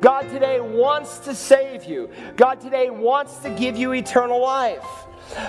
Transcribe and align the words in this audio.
God 0.00 0.28
today 0.30 0.60
wants 0.60 1.18
to 1.20 1.34
save 1.34 1.84
you. 1.84 2.08
God 2.36 2.60
today 2.60 2.88
wants 2.88 3.38
to 3.38 3.50
give 3.50 3.76
you 3.76 3.92
eternal 3.92 4.40
life. 4.40 4.86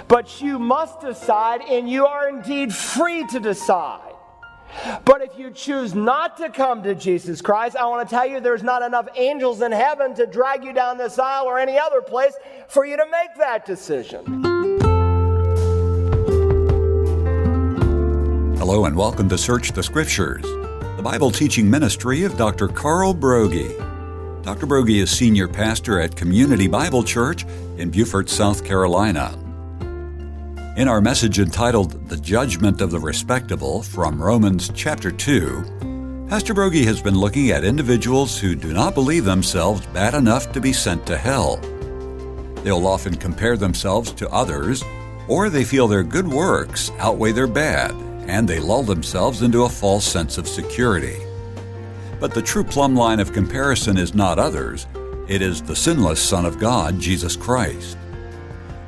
But 0.07 0.41
you 0.41 0.57
must 0.57 1.02
decide, 1.02 1.62
and 1.62 1.89
you 1.89 2.07
are 2.07 2.28
indeed 2.28 2.73
free 2.73 3.25
to 3.27 3.39
decide. 3.39 4.16
But 5.05 5.21
if 5.21 5.38
you 5.38 5.52
choose 5.52 5.93
not 5.93 6.38
to 6.38 6.50
come 6.50 6.82
to 6.84 6.96
Jesus 6.96 7.41
Christ, 7.41 7.75
I 7.75 7.86
want 7.86 8.07
to 8.07 8.16
tell 8.16 8.25
you 8.25 8.39
there's 8.39 8.64
not 8.64 8.82
enough 8.82 9.07
angels 9.16 9.62
in 9.62 9.71
heaven 9.71 10.16
to 10.16 10.25
drag 10.25 10.63
you 10.63 10.73
down 10.73 10.97
this 10.97 11.20
aisle 11.20 11.45
or 11.45 11.59
any 11.59 11.77
other 11.77 12.02
place 12.02 12.34
for 12.68 12.86
you 12.86 12.97
to 12.97 13.05
make 13.05 13.38
that 13.38 13.66
decision. 13.66 14.25
Hello, 18.57 18.86
and 18.86 18.95
welcome 18.95 19.29
to 19.29 19.38
Search 19.38 19.71
the 19.71 19.84
Scriptures, 19.84 20.43
the 20.43 21.04
Bible 21.04 21.31
teaching 21.31 21.70
ministry 21.70 22.23
of 22.23 22.36
Dr. 22.36 22.68
Carl 22.68 23.13
Broggi. 23.13 23.89
Dr. 24.50 24.66
Broggi 24.66 25.00
is 25.00 25.12
senior 25.12 25.48
pastor 25.48 26.00
at 26.00 26.16
Community 26.16 26.68
Bible 26.68 27.04
Church 27.04 27.46
in 27.78 27.92
Beaufort, 27.92 28.32
South 28.32 28.66
Carolina. 28.66 29.38
In 30.75 30.88
our 30.88 31.02
message 31.02 31.38
entitled 31.38 32.09
The 32.09 32.17
Judgment 32.17 32.81
of 32.81 32.89
the 32.89 33.00
Respectable 33.00 33.84
from 33.84 34.20
Romans 34.20 34.72
chapter 34.73 35.12
2, 35.12 36.25
Pastor 36.30 36.56
Broggi 36.56 36.84
has 36.86 37.00
been 37.00 37.14
looking 37.14 37.52
at 37.52 37.64
individuals 37.64 38.39
who 38.39 38.56
do 38.56 38.73
not 38.73 38.95
believe 38.95 39.23
themselves 39.23 39.86
bad 39.94 40.16
enough 40.16 40.52
to 40.53 40.59
be 40.59 40.73
sent 40.73 41.06
to 41.06 41.16
hell. 41.16 41.58
They'll 42.64 42.88
often 42.88 43.17
compare 43.17 43.56
themselves 43.56 44.11
to 44.14 44.28
others, 44.30 44.84
or 45.28 45.52
they 45.52 45.64
feel 45.64 45.88
their 45.88 46.02
good 46.02 46.28
works 46.28 46.89
outweigh 46.97 47.34
their 47.34 47.45
bad, 47.45 47.92
and 48.28 48.47
they 48.47 48.59
lull 48.59 48.81
themselves 48.81 49.44
into 49.44 49.66
a 49.66 49.70
false 49.70 50.06
sense 50.06 50.39
of 50.39 50.47
security. 50.47 51.20
But 52.19 52.33
the 52.33 52.41
true 52.41 52.64
plumb 52.64 52.95
line 52.95 53.19
of 53.19 53.31
comparison 53.31 53.97
is 53.97 54.14
not 54.14 54.39
others, 54.39 54.88
it 55.27 55.41
is 55.41 55.61
the 55.61 55.75
sinless 55.75 56.21
Son 56.21 56.45
of 56.45 56.59
God, 56.59 56.99
Jesus 56.99 57.35
Christ. 57.35 57.97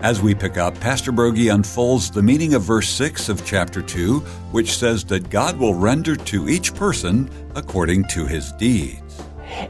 As 0.02 0.22
we 0.22 0.34
pick 0.34 0.58
up, 0.58 0.78
Pastor 0.80 1.12
Broggi 1.12 1.54
unfolds 1.54 2.10
the 2.10 2.24
meaning 2.24 2.56
of 2.56 2.64
verse 2.64 2.90
6 2.90 3.30
of 3.30 3.46
chapter 3.46 3.82
2, 3.82 4.20
which 4.52 4.76
says 4.76 5.04
that 5.06 5.30
God 5.30 5.58
will 5.58 5.76
render 5.76 6.16
to 6.16 6.50
each 6.50 6.74
person 6.74 7.30
according 7.56 8.06
to 8.06 8.26
his 8.26 8.52
deeds. 8.54 9.22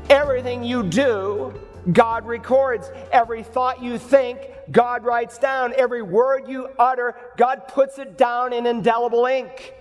Everything 0.09 0.63
you 0.63 0.83
do, 0.83 1.53
God 1.91 2.25
records. 2.25 2.89
Every 3.11 3.43
thought 3.43 3.83
you 3.83 3.97
think, 3.97 4.39
God 4.71 5.03
writes 5.03 5.37
down. 5.37 5.73
Every 5.77 6.01
word 6.01 6.47
you 6.47 6.69
utter, 6.79 7.15
God 7.35 7.67
puts 7.67 7.99
it 7.99 8.17
down 8.17 8.53
in 8.53 8.65
indelible 8.65 9.25
ink. 9.25 9.73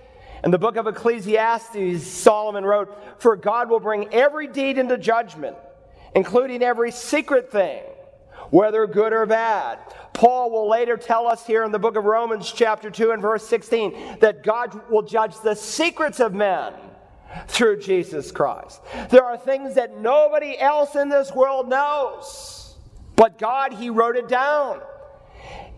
In 0.43 0.51
the 0.51 0.57
book 0.57 0.75
of 0.75 0.87
Ecclesiastes, 0.87 2.05
Solomon 2.05 2.65
wrote, 2.65 2.97
For 3.19 3.35
God 3.35 3.69
will 3.69 3.79
bring 3.79 4.13
every 4.13 4.47
deed 4.47 4.77
into 4.77 4.97
judgment, 4.97 5.55
including 6.15 6.63
every 6.63 6.91
secret 6.91 7.51
thing 7.51 7.83
whether 8.51 8.85
good 8.85 9.13
or 9.13 9.25
bad. 9.25 9.79
Paul 10.13 10.51
will 10.51 10.69
later 10.69 10.97
tell 10.97 11.25
us 11.25 11.45
here 11.47 11.63
in 11.63 11.71
the 11.71 11.79
book 11.79 11.95
of 11.95 12.03
Romans, 12.03 12.51
chapter 12.51 12.91
2, 12.91 13.11
and 13.11 13.21
verse 13.21 13.47
16, 13.47 14.17
that 14.19 14.43
God 14.43 14.89
will 14.89 15.01
judge 15.01 15.39
the 15.39 15.55
secrets 15.55 16.19
of 16.19 16.33
men 16.33 16.73
through 17.47 17.79
Jesus 17.79 18.31
Christ. 18.31 18.81
There 19.09 19.23
are 19.23 19.37
things 19.37 19.75
that 19.75 19.97
nobody 19.97 20.59
else 20.59 20.95
in 20.95 21.07
this 21.07 21.31
world 21.31 21.69
knows, 21.69 22.75
but 23.15 23.39
God, 23.39 23.73
He 23.73 23.89
wrote 23.89 24.17
it 24.17 24.27
down. 24.27 24.81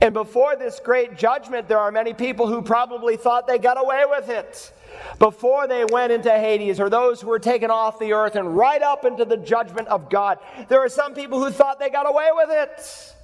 And 0.04 0.14
before 0.14 0.58
this 0.58 0.82
great 0.82 1.18
judgment, 1.18 1.70
there 1.70 1.80
are 1.80 1.90
many 1.90 2.14
people 2.14 2.46
who 2.46 2.62
probably 2.62 3.16
thought 3.16 3.48
they 3.48 3.58
got 3.58 3.82
away 3.82 4.04
with 4.06 4.28
it 4.28 4.74
before 5.18 5.66
they 5.66 5.86
went 5.86 6.12
into 6.12 6.30
Hades, 6.30 6.82
or 6.82 6.90
those 6.90 7.22
who 7.22 7.30
were 7.30 7.40
taken 7.40 7.72
off 7.72 8.00
the 8.00 8.12
earth 8.12 8.36
and 8.36 8.58
right 8.58 8.82
up 8.82 9.06
into 9.06 9.24
the 9.24 9.38
judgment 9.38 9.88
of 9.88 10.10
God. 10.10 10.40
There 10.68 10.82
are 10.82 10.90
some 10.90 11.14
people 11.14 11.42
who 11.42 11.52
thought 11.52 11.80
they 11.80 11.90
got 11.90 12.06
away 12.06 12.28
with 12.34 12.50
it. 12.52 13.16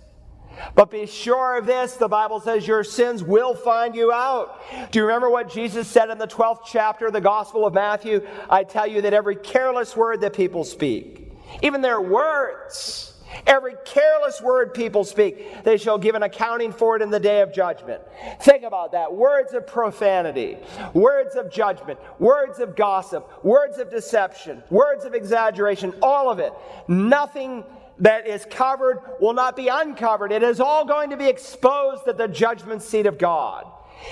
But 0.74 0.90
be 0.90 1.06
sure 1.06 1.58
of 1.58 1.66
this 1.66 1.96
the 1.96 2.08
Bible 2.08 2.40
says 2.40 2.66
your 2.66 2.86
sins 2.86 3.26
will 3.26 3.56
find 3.56 3.94
you 3.94 4.14
out. 4.14 4.62
Do 4.90 5.00
you 5.00 5.06
remember 5.06 5.30
what 5.30 5.50
Jesus 5.52 5.86
said 5.86 6.10
in 6.10 6.18
the 6.18 6.28
12th 6.28 6.62
chapter 6.66 7.08
of 7.08 7.14
the 7.14 7.20
Gospel 7.20 7.66
of 7.66 7.74
Matthew? 7.74 8.26
I 8.50 8.64
tell 8.64 8.88
you 8.88 9.02
that 9.02 9.14
every 9.14 9.36
careless 9.36 9.98
word 9.98 10.22
that 10.22 10.32
people 10.32 10.64
speak, 10.64 11.30
even 11.62 11.82
their 11.82 12.00
words, 12.00 13.19
Every 13.46 13.76
careless 13.86 14.42
word 14.42 14.74
people 14.74 15.04
speak, 15.04 15.64
they 15.64 15.78
shall 15.78 15.98
give 15.98 16.16
an 16.16 16.24
accounting 16.24 16.72
for 16.72 16.96
it 16.96 17.02
in 17.02 17.10
the 17.10 17.20
day 17.20 17.42
of 17.42 17.54
judgment. 17.54 18.02
Think 18.42 18.64
about 18.64 18.92
that. 18.94 19.14
Words 19.14 19.54
of 19.54 19.68
profanity, 19.68 20.58
words 20.94 21.36
of 21.36 21.52
judgment, 21.52 22.00
words 22.20 22.60
of 22.60 22.76
gossip, 22.76 23.44
words 23.44 23.78
of 23.78 23.90
deception, 23.90 24.64
words 24.70 25.06
of 25.06 25.14
exaggeration, 25.14 25.94
all 26.02 26.30
of 26.30 26.40
it. 26.40 26.54
Nothing 26.88 27.64
that 28.00 28.28
is 28.28 28.46
covered 28.50 29.02
will 29.20 29.34
not 29.34 29.56
be 29.56 29.68
uncovered. 29.68 30.32
It 30.32 30.44
is 30.44 30.60
all 30.60 30.86
going 30.86 31.10
to 31.10 31.18
be 31.18 31.28
exposed 31.28 32.08
at 32.08 32.18
the 32.18 32.28
judgment 32.28 32.82
seat 32.82 33.06
of 33.06 33.18
God. 33.18 33.66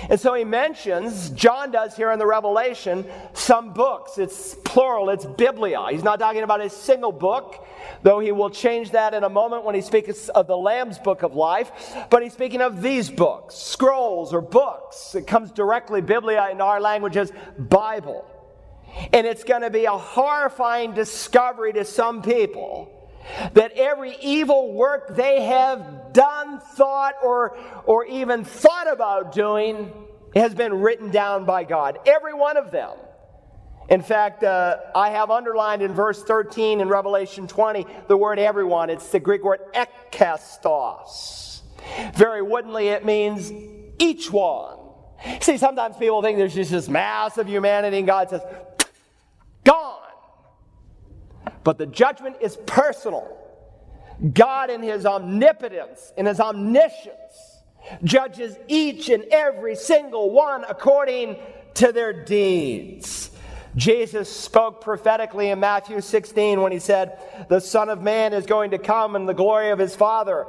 And 0.09 0.19
so 0.19 0.33
he 0.33 0.43
mentions, 0.43 1.29
John 1.31 1.71
does 1.71 1.95
here 1.95 2.11
in 2.11 2.19
the 2.19 2.25
Revelation, 2.25 3.05
some 3.33 3.73
books. 3.73 4.17
It's 4.17 4.55
plural, 4.63 5.09
it's 5.09 5.25
Biblia. 5.25 5.85
He's 5.89 6.03
not 6.03 6.19
talking 6.19 6.43
about 6.43 6.61
a 6.61 6.69
single 6.69 7.11
book, 7.11 7.65
though 8.03 8.19
he 8.19 8.31
will 8.31 8.49
change 8.49 8.91
that 8.91 9.13
in 9.13 9.23
a 9.23 9.29
moment 9.29 9.63
when 9.63 9.75
he 9.75 9.81
speaks 9.81 10.29
of 10.29 10.47
the 10.47 10.57
Lamb's 10.57 10.97
book 10.99 11.23
of 11.23 11.35
life. 11.35 11.71
But 12.09 12.23
he's 12.23 12.33
speaking 12.33 12.61
of 12.61 12.81
these 12.81 13.09
books, 13.09 13.55
scrolls 13.55 14.33
or 14.33 14.41
books. 14.41 15.15
It 15.15 15.25
comes 15.27 15.51
directly, 15.51 16.01
Biblia 16.01 16.49
in 16.51 16.61
our 16.61 16.79
language 16.79 17.17
is 17.17 17.31
Bible. 17.57 18.25
And 19.13 19.27
it's 19.27 19.43
going 19.43 19.61
to 19.61 19.69
be 19.69 19.85
a 19.85 19.91
horrifying 19.91 20.93
discovery 20.93 21.73
to 21.73 21.85
some 21.85 22.21
people 22.21 22.96
that 23.53 23.73
every 23.73 24.15
evil 24.21 24.73
work 24.73 25.15
they 25.15 25.43
have 25.43 26.13
done, 26.13 26.59
thought, 26.59 27.15
or, 27.23 27.57
or 27.85 28.05
even 28.05 28.43
thought 28.43 28.91
about 28.91 29.33
doing 29.33 29.91
has 30.35 30.53
been 30.53 30.73
written 30.73 31.11
down 31.11 31.45
by 31.45 31.63
God. 31.63 31.99
Every 32.05 32.33
one 32.33 32.57
of 32.57 32.71
them. 32.71 32.91
In 33.89 34.01
fact, 34.01 34.43
uh, 34.43 34.77
I 34.93 35.11
have 35.11 35.31
underlined 35.31 35.81
in 35.81 35.93
verse 35.93 36.21
13 36.23 36.81
in 36.81 36.89
Revelation 36.89 37.47
20 37.47 37.85
the 38.07 38.17
word 38.17 38.37
everyone. 38.37 38.89
It's 38.89 39.09
the 39.09 39.19
Greek 39.19 39.43
word 39.43 39.61
ekastos. 39.73 41.61
Very 42.15 42.41
woodenly, 42.41 42.89
it 42.89 43.05
means 43.05 43.51
each 43.99 44.29
one. 44.29 44.77
See, 45.41 45.57
sometimes 45.57 45.95
people 45.97 46.21
think 46.21 46.37
there's 46.37 46.53
just 46.53 46.71
this 46.71 46.89
mass 46.89 47.37
of 47.37 47.47
humanity, 47.47 47.97
and 47.97 48.07
God 48.07 48.29
says, 48.29 48.41
gone. 49.63 50.06
But 51.67 51.77
the 51.77 51.85
judgment 51.85 52.37
is 52.39 52.55
personal. 52.65 53.27
God, 54.33 54.69
in 54.69 54.81
His 54.81 55.05
omnipotence, 55.05 56.13
in 56.15 56.25
His 56.25 56.39
omniscience, 56.39 57.59
judges 58.05 58.55
each 58.69 59.09
and 59.09 59.25
every 59.25 59.75
single 59.75 60.31
one 60.31 60.63
according 60.63 61.35
to 61.73 61.91
their 61.91 62.23
deeds. 62.23 63.31
Jesus 63.75 64.31
spoke 64.31 64.79
prophetically 64.79 65.49
in 65.49 65.59
Matthew 65.59 65.99
16 65.99 66.61
when 66.61 66.71
he 66.71 66.79
said, 66.79 67.19
The 67.49 67.59
Son 67.59 67.89
of 67.89 68.01
Man 68.01 68.31
is 68.31 68.45
going 68.45 68.71
to 68.71 68.77
come 68.77 69.17
in 69.17 69.25
the 69.25 69.33
glory 69.33 69.71
of 69.71 69.77
his 69.77 69.93
Father 69.93 70.47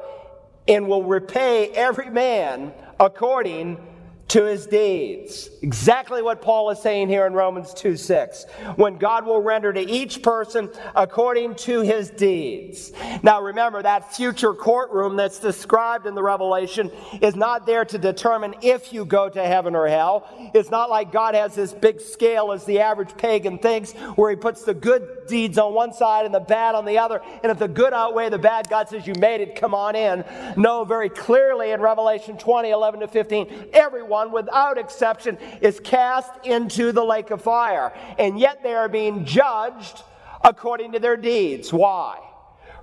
and 0.68 0.86
will 0.86 1.02
repay 1.02 1.66
every 1.70 2.10
man 2.10 2.72
according 3.00 3.84
to 4.28 4.44
his 4.44 4.66
deeds. 4.66 5.48
Exactly 5.62 6.20
what 6.20 6.42
Paul 6.42 6.70
is 6.70 6.80
saying 6.80 7.08
here 7.08 7.26
in 7.26 7.32
Romans 7.32 7.72
2 7.72 7.96
6. 7.96 8.44
When 8.76 8.98
God 8.98 9.24
will 9.24 9.40
render 9.40 9.72
to 9.72 9.80
each 9.80 10.22
person 10.22 10.70
according 10.94 11.54
to 11.56 11.80
his 11.80 12.10
deeds. 12.10 12.92
Now 13.22 13.42
remember, 13.42 13.82
that 13.82 14.14
future 14.14 14.52
courtroom 14.52 15.16
that's 15.16 15.38
described 15.38 16.06
in 16.06 16.14
the 16.14 16.22
Revelation 16.22 16.90
is 17.22 17.34
not 17.34 17.64
there 17.64 17.84
to 17.86 17.98
determine 17.98 18.54
if 18.60 18.92
you 18.92 19.06
go 19.06 19.28
to 19.30 19.42
heaven 19.42 19.74
or 19.74 19.88
hell. 19.88 20.28
It's 20.54 20.70
not 20.70 20.90
like 20.90 21.10
God 21.10 21.34
has 21.34 21.54
this 21.54 21.72
big 21.72 22.00
scale 22.00 22.52
as 22.52 22.64
the 22.64 22.80
average 22.80 23.16
pagan 23.16 23.58
thinks, 23.58 23.92
where 24.16 24.30
he 24.30 24.36
puts 24.36 24.62
the 24.62 24.74
good 24.74 25.26
deeds 25.26 25.56
on 25.56 25.72
one 25.72 25.92
side 25.92 26.26
and 26.26 26.34
the 26.34 26.40
bad 26.40 26.74
on 26.74 26.84
the 26.84 26.98
other. 26.98 27.22
And 27.42 27.50
if 27.50 27.58
the 27.58 27.68
good 27.68 27.92
outweigh 27.94 28.28
the 28.28 28.38
bad, 28.38 28.68
God 28.68 28.88
says, 28.88 29.06
You 29.06 29.14
made 29.14 29.40
it, 29.40 29.56
come 29.56 29.74
on 29.74 29.96
in. 29.96 30.24
No, 30.56 30.84
very 30.84 31.08
clearly 31.08 31.70
in 31.70 31.80
Revelation 31.80 32.36
20 32.36 32.70
11 32.70 33.00
to 33.00 33.08
15, 33.08 33.70
everyone 33.72 34.17
everyone, 34.18 34.32
without 34.44 34.78
exception, 34.78 35.38
is 35.60 35.80
cast 35.80 36.32
into 36.44 36.92
the 36.92 37.04
lake 37.04 37.30
of 37.30 37.42
fire. 37.42 37.92
And 38.18 38.38
yet 38.38 38.62
they 38.62 38.74
are 38.74 38.88
being 38.88 39.24
judged 39.24 40.02
according 40.42 40.92
to 40.92 40.98
their 40.98 41.16
deeds. 41.16 41.72
Why? 41.72 42.18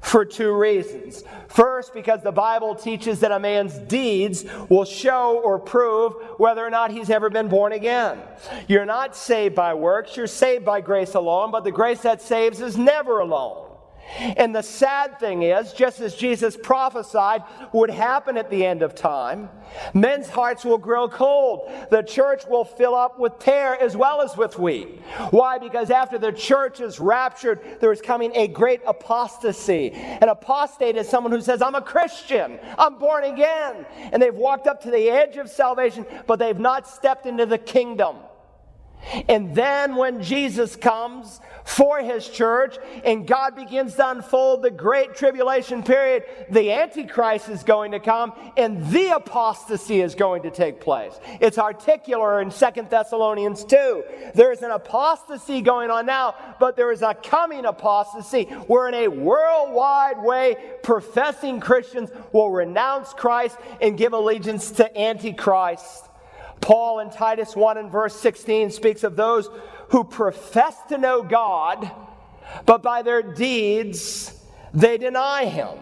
For 0.02 0.24
two 0.24 0.54
reasons. 0.54 1.24
First, 1.48 1.94
because 1.94 2.22
the 2.22 2.32
Bible 2.32 2.76
teaches 2.76 3.22
that 3.22 3.32
a 3.32 3.40
man's 3.40 3.78
deeds 3.80 4.46
will 4.70 4.86
show 4.86 5.42
or 5.44 5.58
prove 5.58 6.14
whether 6.38 6.64
or 6.64 6.70
not 6.70 6.92
he's 6.92 7.10
ever 7.10 7.30
been 7.30 7.48
born 7.48 7.72
again. 7.72 8.20
You're 8.68 8.86
not 8.86 9.16
saved 9.16 9.56
by 9.56 9.74
works, 9.74 10.16
you're 10.16 10.28
saved 10.28 10.64
by 10.64 10.82
grace 10.82 11.16
alone, 11.16 11.50
but 11.52 11.64
the 11.64 11.72
grace 11.72 12.02
that 12.02 12.22
saves 12.22 12.62
is 12.62 12.78
never 12.78 13.20
alone. 13.20 13.65
And 14.38 14.56
the 14.56 14.62
sad 14.62 15.20
thing 15.20 15.44
is, 15.44 15.74
just 15.74 16.00
as 16.00 16.16
Jesus 16.16 16.56
prophesied 16.56 17.44
would 17.74 17.90
happen 17.90 18.38
at 18.38 18.50
the 18.50 18.66
end 18.66 18.82
of 18.82 18.96
time, 18.96 19.50
men's 19.94 20.30
hearts 20.30 20.64
will 20.64 20.78
grow 20.78 21.10
cold. 21.10 21.70
The 21.90 22.02
church 22.02 22.44
will 22.48 22.66
fill 22.66 22.96
up 22.96 23.20
with 23.20 23.40
tare 23.40 23.80
as 23.80 23.98
well 23.98 24.22
as 24.22 24.38
with 24.38 24.58
wheat. 24.60 25.02
Why? 25.32 25.58
Because 25.58 25.90
after 25.90 26.18
the 26.18 26.32
church 26.32 26.80
is 26.80 27.00
raptured, 27.00 27.60
there 27.82 27.92
is 27.92 28.02
coming 28.02 28.32
a 28.36 28.48
great 28.48 28.82
apostasy. 28.88 29.92
An 29.92 30.30
apostate 30.30 30.96
is 30.96 31.10
someone 31.10 31.32
who 31.34 31.42
says, 31.42 31.62
I'm 31.62 31.76
a 31.76 31.82
Christian, 31.82 32.60
I'm 32.78 32.98
born 32.98 33.24
again. 33.24 33.86
And 34.12 34.22
they've 34.22 34.34
walked 34.34 34.68
up 34.68 34.82
to 34.84 34.92
the 34.92 35.10
edge 35.10 35.38
of 35.38 35.50
salvation, 35.50 36.06
but 36.28 36.40
they've 36.40 36.60
not 36.60 36.88
stepped 36.88 37.26
into 37.26 37.46
the 37.46 37.58
kingdom. 37.58 38.18
And 39.30 39.56
then 39.56 39.96
when 39.96 40.22
Jesus 40.22 40.76
comes 40.76 41.40
for 41.64 42.00
his 42.00 42.28
church 42.30 42.78
and 43.04 43.28
God 43.28 43.56
begins 43.56 43.96
to 43.96 44.10
unfold 44.10 44.62
the 44.62 44.72
great 44.72 45.16
tribulation 45.16 45.84
period, 45.84 46.24
the 46.50 46.72
Antichrist 46.72 47.50
is 47.50 47.64
going 47.64 47.92
to 47.92 48.00
come 48.00 48.34
and 48.56 48.86
the 48.90 49.16
apostasy 49.16 50.02
is 50.02 50.16
going 50.16 50.44
to 50.44 50.52
take 50.52 50.80
place. 50.80 51.20
It's 51.40 51.58
articular 51.58 52.42
in 52.42 52.52
Second 52.52 52.90
Thessalonians 52.90 53.64
2. 53.66 54.04
There 54.34 54.52
is 54.52 54.62
an 54.62 54.72
apostasy 54.72 55.62
going 55.62 55.90
on 55.90 56.06
now, 56.06 56.36
but 56.60 56.76
there 56.76 56.92
is 56.92 57.02
a 57.02 57.14
coming 57.14 57.66
apostasy 57.66 58.46
where 58.68 58.88
in 58.88 58.94
a 58.94 59.08
worldwide 59.08 60.22
way, 60.22 60.58
professing 60.84 61.60
Christians 61.60 62.10
will 62.32 62.52
renounce 62.52 63.14
Christ 63.14 63.58
and 63.82 63.98
give 63.98 64.14
allegiance 64.14 64.72
to 64.72 65.00
Antichrist. 65.00 66.10
Paul 66.62 67.00
in 67.00 67.10
Titus 67.10 67.56
1 67.56 67.78
and 67.78 67.92
verse 67.92 68.16
16 68.16 68.72
speaks 68.72 69.04
of 69.04 69.16
those 69.16 69.50
who 69.90 70.04
profess 70.04 70.76
to 70.90 70.98
know 70.98 71.22
God, 71.22 71.92
but 72.66 72.82
by 72.82 73.02
their 73.02 73.22
deeds 73.22 74.34
they 74.74 74.98
deny 74.98 75.46
Him. 75.46 75.78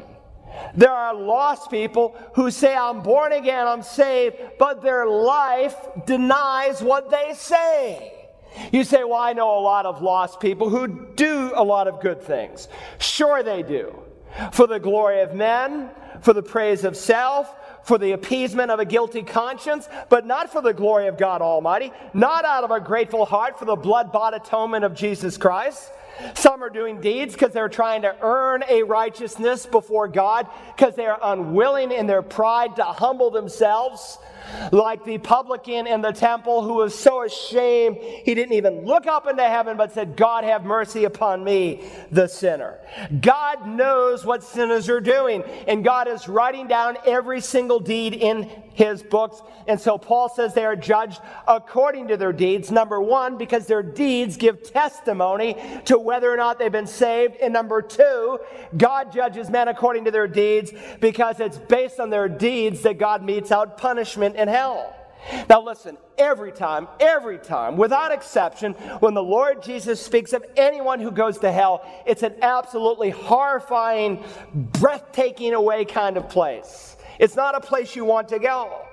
There 0.76 0.92
are 0.92 1.16
lost 1.16 1.72
people 1.72 2.16
who 2.36 2.52
say, 2.52 2.76
I'm 2.76 3.02
born 3.02 3.32
again, 3.32 3.68
I'm 3.68 3.82
saved, 3.82 4.36
but 4.60 4.82
their 4.82 5.08
life 5.08 5.76
denies 6.06 6.82
what 6.82 7.10
they 7.10 7.34
say. 7.34 8.14
You 8.72 8.84
say, 8.84 9.04
Well, 9.04 9.16
I 9.16 9.34
know 9.34 9.58
a 9.58 9.62
lot 9.62 9.86
of 9.86 10.02
lost 10.02 10.40
people 10.40 10.70
who 10.70 10.88
do 11.16 11.52
a 11.56 11.64
lot 11.64 11.88
of 11.88 12.02
good 12.02 12.22
things. 12.22 12.68
Sure, 13.00 13.42
they 13.42 13.64
do. 13.64 13.96
For 14.52 14.68
the 14.68 14.80
glory 14.80 15.22
of 15.22 15.34
men, 15.34 15.90
for 16.22 16.34
the 16.34 16.44
praise 16.44 16.84
of 16.84 16.96
self, 16.96 17.54
for 17.84 17.98
the 17.98 18.14
appeasement 18.14 18.72
of 18.72 18.80
a 18.80 18.86
guilty 18.86 19.24
conscience, 19.24 19.88
but 20.10 20.26
not 20.26 20.52
for 20.52 20.62
the 20.62 20.74
glory 20.74 21.08
of 21.08 21.18
God 21.18 21.42
Almighty, 21.42 21.92
not 22.14 22.46
out 22.46 22.64
of 22.64 22.72
a 22.72 22.80
grateful 22.80 23.26
heart 23.26 23.60
for 23.60 23.66
the 23.66 23.76
blood 23.76 24.12
bought 24.12 24.34
atonement 24.34 24.86
of 24.86 24.96
Jesus 24.96 25.38
Christ. 25.38 25.90
Some 26.36 26.64
are 26.64 26.70
doing 26.70 27.02
deeds 27.02 27.34
because 27.34 27.54
they're 27.54 27.70
trying 27.70 28.04
to 28.04 28.16
earn 28.22 28.64
a 28.70 28.84
righteousness 28.84 29.66
before 29.66 30.08
God 30.08 30.48
because 30.76 30.96
they 30.96 31.06
are 31.06 31.20
unwilling 31.22 31.92
in 31.92 32.08
their 32.08 32.22
pride 32.22 32.76
to 32.78 32.84
humble 32.84 33.32
themselves 33.32 34.18
like 34.72 35.04
the 35.06 35.18
publican 35.18 35.88
in 35.88 36.02
the 36.02 36.12
temple 36.12 36.62
who 36.64 36.76
was 36.76 36.98
so 36.98 37.24
ashamed 37.24 37.98
he 37.98 38.36
didn't 38.36 38.54
even 38.54 38.86
look 38.86 39.08
up 39.08 39.28
into 39.28 39.44
heaven 39.44 39.78
but 39.78 39.92
said, 39.94 40.16
God, 40.16 40.44
have 40.44 40.64
mercy 40.64 41.06
upon 41.06 41.44
me, 41.44 41.84
the 42.12 42.28
sinner. 42.28 42.80
God 43.22 43.68
knows 43.68 44.26
what 44.26 44.44
sinners 44.44 44.90
are 44.90 45.02
doing, 45.02 45.44
and 45.68 45.84
God 45.84 46.08
is 46.08 46.28
writing 46.28 46.68
down 46.68 46.98
every 47.06 47.42
single 47.42 47.80
deed 47.80 48.14
in 48.14 48.50
his 48.74 49.02
books. 49.04 49.42
And 49.68 49.80
so 49.80 49.98
Paul 49.98 50.30
says 50.30 50.54
they 50.54 50.66
are 50.66 50.76
judged 50.76 51.22
according 51.48 52.10
to 52.10 52.18
their 52.18 52.34
deeds. 52.34 52.72
Number 52.72 53.00
one, 53.00 53.38
because 53.38 53.66
their 53.66 53.84
deeds 53.84 54.38
give 54.38 54.64
testimony 54.64 55.56
to 55.86 55.98
whether 55.98 56.32
or 56.32 56.38
not 56.38 56.60
they've 56.60 56.72
been 56.72 56.88
saved. 56.88 57.38
And 57.38 57.54
number 57.54 57.82
two, 57.82 58.40
God 58.76 59.12
judges 59.12 59.50
men 59.50 59.68
according 59.68 60.06
to 60.06 60.12
their 60.12 60.28
deeds 60.28 60.72
because 61.00 61.40
it's 61.40 61.58
based 61.58 62.00
on 62.00 62.10
their 62.10 62.28
deeds 62.28 62.82
that 62.82 62.98
God 62.98 63.24
metes 63.24 63.52
out 63.52 63.78
punishment 63.78 64.36
in 64.36 64.48
hell. 64.48 64.96
Now, 65.50 65.62
listen, 65.62 65.98
every 66.18 66.52
time, 66.52 66.88
every 67.00 67.38
time, 67.38 67.78
without 67.78 68.12
exception, 68.12 68.74
when 69.00 69.14
the 69.14 69.24
Lord 69.24 69.64
Jesus 69.64 70.02
speaks 70.02 70.34
of 70.34 70.44
anyone 70.58 71.00
who 71.00 71.12
goes 71.12 71.38
to 71.40 71.52
hell, 71.52 71.86
it's 72.06 72.24
an 72.24 72.36
absolutely 72.42 73.10
horrifying, 73.10 74.24
breathtaking 74.54 75.54
away 75.54 75.86
kind 75.86 76.18
of 76.18 76.28
place. 76.28 76.93
It's 77.20 77.36
not 77.36 77.56
a 77.56 77.60
place 77.60 77.96
you 77.96 78.06
want 78.06 78.30
to 78.30 78.40
go. 78.40 78.86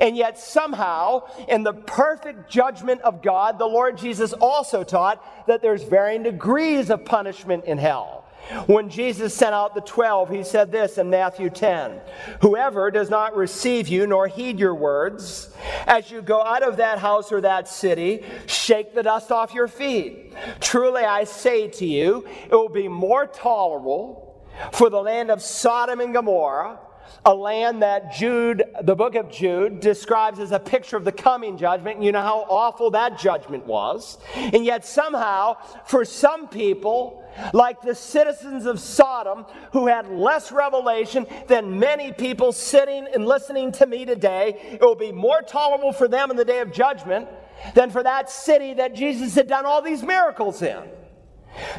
And 0.00 0.16
yet, 0.16 0.38
somehow, 0.38 1.28
in 1.46 1.62
the 1.62 1.74
perfect 1.74 2.50
judgment 2.50 3.00
of 3.02 3.22
God, 3.22 3.58
the 3.58 3.66
Lord 3.66 3.98
Jesus 3.98 4.32
also 4.32 4.82
taught 4.82 5.46
that 5.46 5.62
there's 5.62 5.84
varying 5.84 6.22
degrees 6.22 6.90
of 6.90 7.04
punishment 7.04 7.64
in 7.64 7.78
hell. 7.78 8.24
When 8.66 8.88
Jesus 8.88 9.34
sent 9.34 9.54
out 9.54 9.74
the 9.74 9.82
twelve, 9.82 10.30
he 10.30 10.42
said 10.42 10.72
this 10.72 10.96
in 10.96 11.10
Matthew 11.10 11.50
10 11.50 12.00
Whoever 12.40 12.90
does 12.90 13.10
not 13.10 13.36
receive 13.36 13.88
you 13.88 14.06
nor 14.06 14.26
heed 14.26 14.58
your 14.58 14.74
words, 14.74 15.50
as 15.86 16.10
you 16.10 16.22
go 16.22 16.42
out 16.42 16.62
of 16.62 16.78
that 16.78 16.98
house 16.98 17.30
or 17.30 17.42
that 17.42 17.68
city, 17.68 18.24
shake 18.46 18.94
the 18.94 19.02
dust 19.02 19.30
off 19.30 19.52
your 19.52 19.68
feet. 19.68 20.32
Truly 20.60 21.02
I 21.02 21.24
say 21.24 21.68
to 21.68 21.84
you, 21.84 22.26
it 22.44 22.54
will 22.54 22.70
be 22.70 22.88
more 22.88 23.26
tolerable 23.26 24.42
for 24.72 24.88
the 24.88 25.02
land 25.02 25.30
of 25.30 25.42
Sodom 25.42 26.00
and 26.00 26.14
Gomorrah 26.14 26.78
a 27.24 27.34
land 27.34 27.82
that 27.82 28.12
Jude, 28.14 28.64
the 28.82 28.94
book 28.94 29.14
of 29.14 29.30
Jude, 29.30 29.80
describes 29.80 30.38
as 30.38 30.52
a 30.52 30.58
picture 30.58 30.96
of 30.96 31.04
the 31.04 31.12
coming 31.12 31.56
judgment. 31.56 32.02
You 32.02 32.12
know 32.12 32.22
how 32.22 32.46
awful 32.48 32.90
that 32.92 33.18
judgment 33.18 33.66
was. 33.66 34.18
And 34.34 34.64
yet, 34.64 34.84
somehow, 34.84 35.56
for 35.86 36.04
some 36.04 36.48
people, 36.48 37.24
like 37.52 37.82
the 37.82 37.94
citizens 37.94 38.66
of 38.66 38.80
Sodom, 38.80 39.46
who 39.72 39.86
had 39.86 40.08
less 40.08 40.50
revelation 40.52 41.26
than 41.46 41.78
many 41.78 42.12
people 42.12 42.52
sitting 42.52 43.06
and 43.12 43.26
listening 43.26 43.72
to 43.72 43.86
me 43.86 44.04
today, 44.04 44.78
it 44.80 44.80
will 44.80 44.94
be 44.94 45.12
more 45.12 45.42
tolerable 45.42 45.92
for 45.92 46.08
them 46.08 46.30
in 46.30 46.36
the 46.36 46.44
day 46.44 46.60
of 46.60 46.72
judgment 46.72 47.28
than 47.74 47.90
for 47.90 48.02
that 48.02 48.30
city 48.30 48.74
that 48.74 48.94
Jesus 48.94 49.34
had 49.34 49.48
done 49.48 49.66
all 49.66 49.82
these 49.82 50.02
miracles 50.02 50.62
in. 50.62 50.82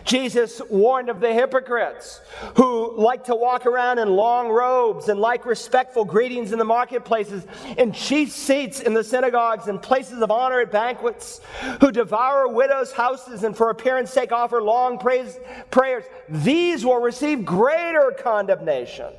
Jesus 0.03 0.61
warned 0.69 1.09
of 1.09 1.19
the 1.19 1.33
hypocrites 1.33 2.21
who 2.55 2.95
like 2.97 3.25
to 3.25 3.35
walk 3.35 3.65
around 3.65 3.99
in 3.99 4.09
long 4.09 4.49
robes 4.49 5.09
and 5.09 5.19
like 5.19 5.45
respectful 5.45 6.05
greetings 6.05 6.51
in 6.51 6.59
the 6.59 6.65
marketplaces 6.65 7.45
and 7.77 7.93
chief 7.93 8.31
seats 8.31 8.79
in 8.79 8.93
the 8.93 9.03
synagogues 9.03 9.67
and 9.67 9.81
places 9.81 10.21
of 10.21 10.31
honor 10.31 10.61
at 10.61 10.71
banquets, 10.71 11.41
who 11.81 11.91
devour 11.91 12.47
widows' 12.47 12.91
houses 12.91 13.43
and 13.43 13.55
for 13.55 13.69
appearance 13.69 14.11
sake 14.11 14.31
offer 14.31 14.61
long 14.61 14.97
praise, 14.97 15.39
prayers. 15.71 16.03
These 16.29 16.85
will 16.85 17.01
receive 17.01 17.45
greater 17.45 18.13
condemnation. 18.17 19.13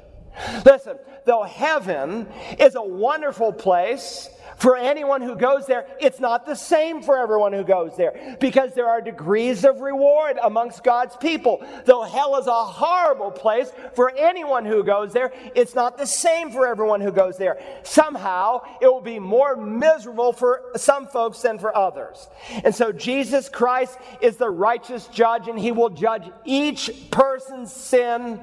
Listen, 0.65 0.97
though 1.25 1.43
heaven 1.43 2.27
is 2.59 2.75
a 2.75 2.83
wonderful 2.83 3.53
place, 3.53 4.29
for 4.61 4.77
anyone 4.77 5.23
who 5.23 5.37
goes 5.37 5.67
there, 5.67 5.87
it's 6.01 6.21
not 6.21 6.45
the 6.45 6.55
same 6.55 7.01
for 7.03 7.17
everyone 7.17 7.55
who 7.55 7.65
goes 7.65 7.97
there 7.97 8.37
because 8.41 8.75
there 8.75 8.89
are 8.89 9.01
degrees 9.01 9.65
of 9.65 9.81
reward 9.81 10.39
amongst 10.43 10.85
God's 10.85 11.17
people. 11.17 11.65
Though 11.87 12.03
hell 12.03 12.37
is 12.37 12.47
a 12.47 12.65
horrible 12.65 13.31
place 13.31 13.73
for 13.95 14.15
anyone 14.15 14.67
who 14.67 14.85
goes 14.85 15.15
there, 15.15 15.33
it's 15.55 15.75
not 15.75 15.97
the 15.97 16.07
same 16.07 16.51
for 16.51 16.67
everyone 16.67 17.01
who 17.01 17.11
goes 17.11 17.39
there. 17.39 17.59
Somehow, 17.85 18.61
it 18.83 18.87
will 18.87 19.01
be 19.01 19.19
more 19.19 19.57
miserable 19.57 20.35
for 20.35 20.63
some 20.77 21.07
folks 21.07 21.41
than 21.41 21.59
for 21.59 21.75
others. 21.75 22.29
And 22.63 22.75
so, 22.75 22.93
Jesus 22.93 23.49
Christ 23.49 23.99
is 24.21 24.37
the 24.37 24.51
righteous 24.51 25.07
judge, 25.07 25.49
and 25.49 25.59
he 25.59 25.73
will 25.73 25.89
judge 25.89 26.31
each 26.45 27.11
person's 27.11 27.73
sin 27.73 28.41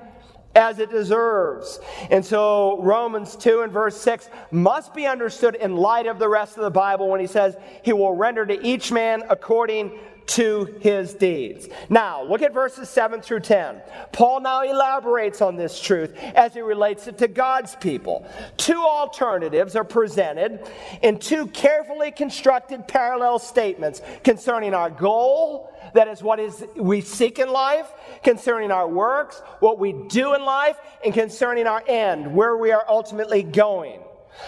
as 0.57 0.79
it 0.79 0.89
deserves. 0.89 1.79
And 2.09 2.25
so 2.25 2.81
Romans 2.81 3.35
2 3.35 3.61
and 3.61 3.71
verse 3.71 3.95
6 4.01 4.29
must 4.51 4.93
be 4.93 5.05
understood 5.05 5.55
in 5.55 5.77
light 5.77 6.07
of 6.07 6.17
the 6.17 6.27
rest 6.27 6.57
of 6.57 6.63
the 6.63 6.71
Bible 6.71 7.07
when 7.07 7.21
he 7.21 7.27
says, 7.27 7.55
He 7.83 7.93
will 7.93 8.13
render 8.13 8.45
to 8.45 8.65
each 8.65 8.91
man 8.91 9.23
according 9.29 9.97
to 10.27 10.65
his 10.81 11.13
deeds. 11.13 11.69
Now, 11.89 12.23
look 12.23 12.41
at 12.41 12.53
verses 12.53 12.89
7 12.89 13.21
through 13.21 13.41
10. 13.41 13.81
Paul 14.11 14.41
now 14.41 14.61
elaborates 14.61 15.41
on 15.41 15.55
this 15.55 15.79
truth 15.79 16.13
as 16.35 16.53
he 16.53 16.61
relates 16.61 17.07
it 17.07 17.17
to 17.19 17.27
God's 17.27 17.75
people. 17.77 18.27
Two 18.57 18.81
alternatives 18.81 19.75
are 19.75 19.85
presented 19.85 20.67
in 21.01 21.19
two 21.19 21.47
carefully 21.47 22.11
constructed 22.11 22.87
parallel 22.87 23.39
statements 23.39 24.01
concerning 24.23 24.73
our 24.73 24.89
goal, 24.89 25.71
that 25.93 26.07
is 26.07 26.21
what 26.21 26.39
is 26.39 26.63
we 26.75 27.01
seek 27.01 27.39
in 27.39 27.49
life, 27.49 27.91
concerning 28.23 28.71
our 28.71 28.87
works, 28.87 29.41
what 29.59 29.79
we 29.79 29.93
do 29.93 30.33
in 30.33 30.43
life, 30.43 30.77
and 31.03 31.13
concerning 31.13 31.67
our 31.67 31.83
end, 31.87 32.33
where 32.33 32.55
we 32.57 32.71
are 32.71 32.85
ultimately 32.87 33.43
going. 33.43 34.01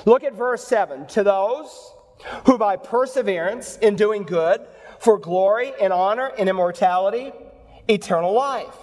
Look 0.05 0.23
at 0.23 0.33
verse 0.33 0.63
7. 0.65 1.07
To 1.07 1.23
those 1.23 1.93
who 2.45 2.57
by 2.57 2.75
perseverance 2.75 3.77
in 3.77 3.95
doing 3.95 4.23
good 4.23 4.61
for 4.99 5.17
glory 5.17 5.71
and 5.81 5.93
honor 5.93 6.31
and 6.37 6.49
immortality, 6.49 7.31
eternal 7.87 8.33
life. 8.33 8.75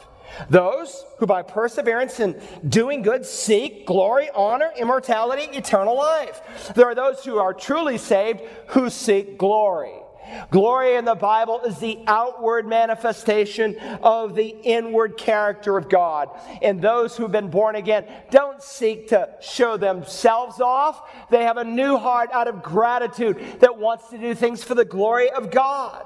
Those 0.50 1.04
who 1.18 1.26
by 1.26 1.42
perseverance 1.42 2.20
in 2.20 2.40
doing 2.68 3.02
good 3.02 3.24
seek 3.24 3.86
glory, 3.86 4.28
honor, 4.34 4.70
immortality, 4.76 5.44
eternal 5.56 5.96
life. 5.96 6.40
There 6.74 6.86
are 6.86 6.94
those 6.94 7.24
who 7.24 7.38
are 7.38 7.54
truly 7.54 7.96
saved 7.98 8.40
who 8.68 8.90
seek 8.90 9.38
glory. 9.38 9.94
Glory 10.50 10.96
in 10.96 11.04
the 11.04 11.14
Bible 11.14 11.60
is 11.62 11.78
the 11.78 11.98
outward 12.06 12.66
manifestation 12.66 13.76
of 14.02 14.34
the 14.34 14.48
inward 14.48 15.16
character 15.16 15.76
of 15.76 15.88
God. 15.88 16.28
And 16.62 16.80
those 16.80 17.16
who've 17.16 17.30
been 17.30 17.50
born 17.50 17.76
again 17.76 18.06
don't 18.30 18.62
seek 18.62 19.08
to 19.08 19.28
show 19.40 19.76
themselves 19.76 20.60
off. 20.60 21.10
They 21.30 21.44
have 21.44 21.56
a 21.56 21.64
new 21.64 21.96
heart 21.96 22.30
out 22.32 22.48
of 22.48 22.62
gratitude 22.62 23.60
that 23.60 23.78
wants 23.78 24.08
to 24.10 24.18
do 24.18 24.34
things 24.34 24.62
for 24.62 24.74
the 24.74 24.84
glory 24.84 25.30
of 25.30 25.50
God. 25.50 26.04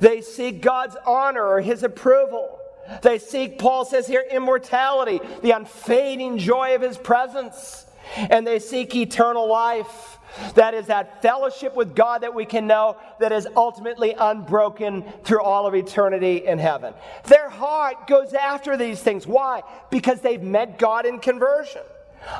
They 0.00 0.20
seek 0.20 0.60
God's 0.62 0.96
honor 1.06 1.44
or 1.44 1.60
his 1.60 1.82
approval. 1.82 2.58
They 3.02 3.18
seek, 3.18 3.58
Paul 3.58 3.84
says 3.84 4.06
here, 4.06 4.24
immortality, 4.30 5.20
the 5.42 5.52
unfading 5.52 6.38
joy 6.38 6.74
of 6.74 6.82
his 6.82 6.98
presence. 6.98 7.86
And 8.16 8.46
they 8.46 8.58
seek 8.58 8.94
eternal 8.94 9.48
life. 9.48 10.18
That 10.54 10.74
is 10.74 10.86
that 10.86 11.22
fellowship 11.22 11.76
with 11.76 11.94
God 11.94 12.22
that 12.22 12.34
we 12.34 12.44
can 12.44 12.66
know 12.66 12.96
that 13.20 13.30
is 13.32 13.46
ultimately 13.56 14.14
unbroken 14.18 15.04
through 15.22 15.42
all 15.42 15.66
of 15.66 15.74
eternity 15.74 16.44
in 16.46 16.58
heaven. 16.58 16.92
Their 17.26 17.48
heart 17.48 18.06
goes 18.08 18.32
after 18.32 18.76
these 18.76 19.00
things. 19.00 19.26
Why? 19.26 19.62
Because 19.90 20.20
they've 20.20 20.42
met 20.42 20.78
God 20.78 21.06
in 21.06 21.20
conversion. 21.20 21.82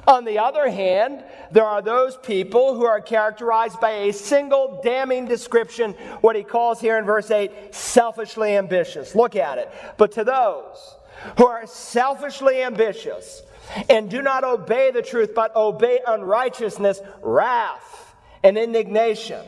On 0.06 0.24
the 0.24 0.38
other 0.38 0.68
hand, 0.70 1.24
there 1.50 1.64
are 1.64 1.82
those 1.82 2.16
people 2.16 2.74
who 2.74 2.84
are 2.84 3.00
characterized 3.00 3.80
by 3.80 3.90
a 3.90 4.12
single 4.12 4.80
damning 4.82 5.26
description, 5.26 5.92
what 6.20 6.36
he 6.36 6.42
calls 6.42 6.80
here 6.80 6.98
in 6.98 7.04
verse 7.04 7.30
8, 7.30 7.74
selfishly 7.74 8.56
ambitious. 8.56 9.14
Look 9.14 9.36
at 9.36 9.58
it. 9.58 9.70
But 9.96 10.12
to 10.12 10.24
those 10.24 10.96
who 11.36 11.46
are 11.46 11.66
selfishly 11.66 12.62
ambitious 12.62 13.42
and 13.88 14.10
do 14.10 14.22
not 14.22 14.44
obey 14.44 14.90
the 14.90 15.02
truth, 15.02 15.34
but 15.34 15.54
obey 15.56 16.00
unrighteousness, 16.06 17.00
wrath, 17.22 18.14
and 18.42 18.56
indignation. 18.58 19.44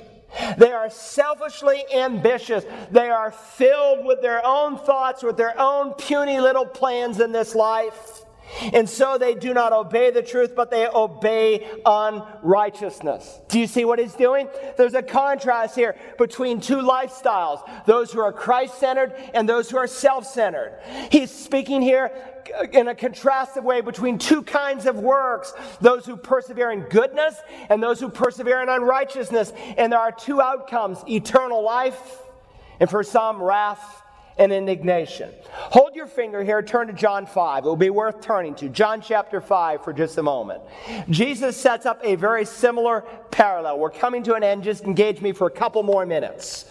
They 0.58 0.72
are 0.72 0.90
selfishly 0.90 1.82
ambitious. 1.94 2.64
They 2.90 3.08
are 3.08 3.30
filled 3.30 4.04
with 4.04 4.20
their 4.20 4.44
own 4.44 4.76
thoughts, 4.78 5.22
with 5.22 5.36
their 5.36 5.58
own 5.58 5.94
puny 5.94 6.40
little 6.40 6.66
plans 6.66 7.20
in 7.20 7.32
this 7.32 7.54
life. 7.54 8.22
And 8.72 8.88
so 8.88 9.18
they 9.18 9.34
do 9.34 9.52
not 9.52 9.72
obey 9.72 10.10
the 10.10 10.22
truth, 10.22 10.54
but 10.54 10.70
they 10.70 10.86
obey 10.86 11.66
unrighteousness. 11.84 13.40
Do 13.48 13.58
you 13.58 13.66
see 13.66 13.84
what 13.84 13.98
he's 13.98 14.14
doing? 14.14 14.48
There's 14.76 14.94
a 14.94 15.02
contrast 15.02 15.74
here 15.74 15.96
between 16.18 16.60
two 16.60 16.76
lifestyles 16.76 17.68
those 17.86 18.12
who 18.12 18.20
are 18.20 18.32
Christ 18.32 18.78
centered 18.78 19.14
and 19.34 19.48
those 19.48 19.70
who 19.70 19.76
are 19.76 19.86
self 19.86 20.26
centered. 20.26 20.78
He's 21.10 21.30
speaking 21.30 21.82
here 21.82 22.10
in 22.72 22.88
a 22.88 22.94
contrastive 22.94 23.64
way 23.64 23.80
between 23.80 24.18
two 24.18 24.42
kinds 24.42 24.86
of 24.86 24.96
works 24.96 25.52
those 25.80 26.06
who 26.06 26.16
persevere 26.16 26.70
in 26.70 26.80
goodness 26.82 27.36
and 27.68 27.82
those 27.82 28.00
who 28.00 28.08
persevere 28.08 28.62
in 28.62 28.68
unrighteousness. 28.68 29.52
And 29.76 29.92
there 29.92 30.00
are 30.00 30.12
two 30.12 30.40
outcomes 30.40 30.98
eternal 31.08 31.62
life, 31.62 32.22
and 32.80 32.88
for 32.88 33.02
some, 33.02 33.42
wrath 33.42 34.02
and 34.38 34.52
indignation. 34.52 35.30
Hold 35.50 35.94
your 35.94 36.06
finger 36.06 36.44
here, 36.44 36.62
turn 36.62 36.88
to 36.88 36.92
John 36.92 37.26
5. 37.26 37.64
It 37.64 37.66
will 37.66 37.76
be 37.76 37.90
worth 37.90 38.20
turning 38.20 38.54
to. 38.56 38.68
John 38.68 39.00
chapter 39.00 39.40
5 39.40 39.82
for 39.82 39.92
just 39.92 40.18
a 40.18 40.22
moment. 40.22 40.62
Jesus 41.08 41.56
sets 41.56 41.86
up 41.86 42.00
a 42.04 42.16
very 42.16 42.44
similar 42.44 43.04
parallel. 43.30 43.78
We're 43.78 43.90
coming 43.90 44.22
to 44.24 44.34
an 44.34 44.42
end. 44.42 44.64
Just 44.64 44.84
engage 44.84 45.20
me 45.20 45.32
for 45.32 45.46
a 45.46 45.50
couple 45.50 45.82
more 45.82 46.06
minutes. 46.06 46.66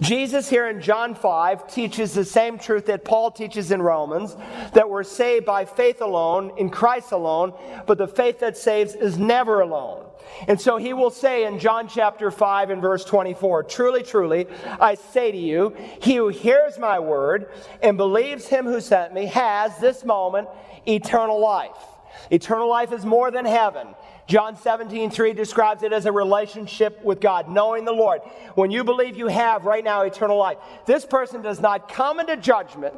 Jesus 0.00 0.48
here 0.48 0.68
in 0.68 0.80
John 0.80 1.14
5 1.14 1.72
teaches 1.72 2.14
the 2.14 2.24
same 2.24 2.58
truth 2.58 2.86
that 2.86 3.04
Paul 3.04 3.30
teaches 3.30 3.70
in 3.70 3.80
Romans 3.80 4.36
that 4.72 4.88
we're 4.88 5.02
saved 5.02 5.46
by 5.46 5.64
faith 5.64 6.00
alone, 6.00 6.52
in 6.56 6.70
Christ 6.70 7.12
alone, 7.12 7.54
but 7.86 7.98
the 7.98 8.08
faith 8.08 8.40
that 8.40 8.56
saves 8.56 8.94
is 8.94 9.18
never 9.18 9.60
alone. 9.60 10.05
And 10.48 10.60
so 10.60 10.76
he 10.76 10.92
will 10.92 11.10
say 11.10 11.44
in 11.44 11.58
John 11.58 11.88
chapter 11.88 12.30
5 12.30 12.70
and 12.70 12.82
verse 12.82 13.04
24 13.04 13.64
Truly, 13.64 14.02
truly, 14.02 14.46
I 14.80 14.94
say 14.94 15.32
to 15.32 15.38
you, 15.38 15.74
he 16.00 16.16
who 16.16 16.28
hears 16.28 16.78
my 16.78 16.98
word 16.98 17.50
and 17.82 17.96
believes 17.96 18.46
him 18.46 18.64
who 18.64 18.80
sent 18.80 19.14
me 19.14 19.26
has 19.26 19.78
this 19.78 20.04
moment 20.04 20.48
eternal 20.86 21.40
life. 21.40 21.76
Eternal 22.30 22.68
life 22.68 22.92
is 22.92 23.04
more 23.04 23.30
than 23.30 23.44
heaven. 23.44 23.88
John 24.26 24.56
17, 24.56 25.10
3 25.10 25.32
describes 25.34 25.82
it 25.82 25.92
as 25.92 26.04
a 26.06 26.12
relationship 26.12 27.02
with 27.04 27.20
God, 27.20 27.48
knowing 27.48 27.84
the 27.84 27.92
Lord. 27.92 28.22
When 28.54 28.72
you 28.72 28.82
believe 28.82 29.16
you 29.16 29.28
have 29.28 29.64
right 29.64 29.84
now 29.84 30.02
eternal 30.02 30.36
life, 30.36 30.58
this 30.84 31.04
person 31.04 31.42
does 31.42 31.60
not 31.60 31.92
come 31.92 32.18
into 32.18 32.36
judgment, 32.36 32.94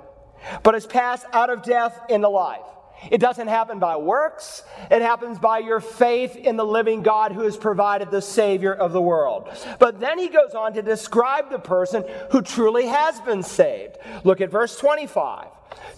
but 0.63 0.75
is 0.75 0.87
passed 0.87 1.27
out 1.33 1.51
of 1.51 1.63
death 1.63 2.01
into 2.09 2.29
life. 2.29 2.65
It 3.11 3.19
doesn't 3.19 3.49
happen 3.49 3.79
by 3.79 3.97
works. 3.97 4.63
It 4.91 5.03
happens 5.03 5.39
by 5.39 5.59
your 5.59 5.81
faith 5.81 6.37
in 6.37 6.57
the 6.57 6.65
living 6.65 7.03
God 7.03 7.33
who 7.33 7.43
has 7.43 7.57
provided 7.57 8.11
the 8.11 8.23
Savior 8.23 8.75
of 8.75 8.93
the 8.93 9.01
world. 9.01 9.49
But 9.79 10.01
then 10.01 10.19
he 10.19 10.29
goes 10.29 10.55
on 10.55 10.73
to 10.75 10.83
describe 10.83 11.51
the 11.51 11.59
person 11.59 12.05
who 12.31 12.43
truly 12.43 12.87
has 12.87 13.21
been 13.21 13.43
saved. 13.43 13.99
Look 14.25 14.41
at 14.41 14.51
verse 14.51 14.77
25. 14.79 15.47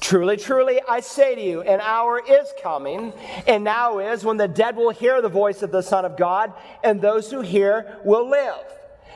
Truly, 0.00 0.36
truly, 0.36 0.80
I 0.88 1.00
say 1.00 1.34
to 1.34 1.40
you, 1.40 1.60
an 1.62 1.80
hour 1.80 2.20
is 2.26 2.52
coming, 2.62 3.12
and 3.46 3.64
now 3.64 3.98
is, 3.98 4.24
when 4.24 4.36
the 4.36 4.48
dead 4.48 4.76
will 4.76 4.90
hear 4.90 5.20
the 5.20 5.28
voice 5.28 5.62
of 5.62 5.72
the 5.72 5.82
Son 5.82 6.04
of 6.04 6.16
God, 6.16 6.52
and 6.82 7.00
those 7.00 7.30
who 7.30 7.40
hear 7.40 7.98
will 8.04 8.28
live. 8.28 8.64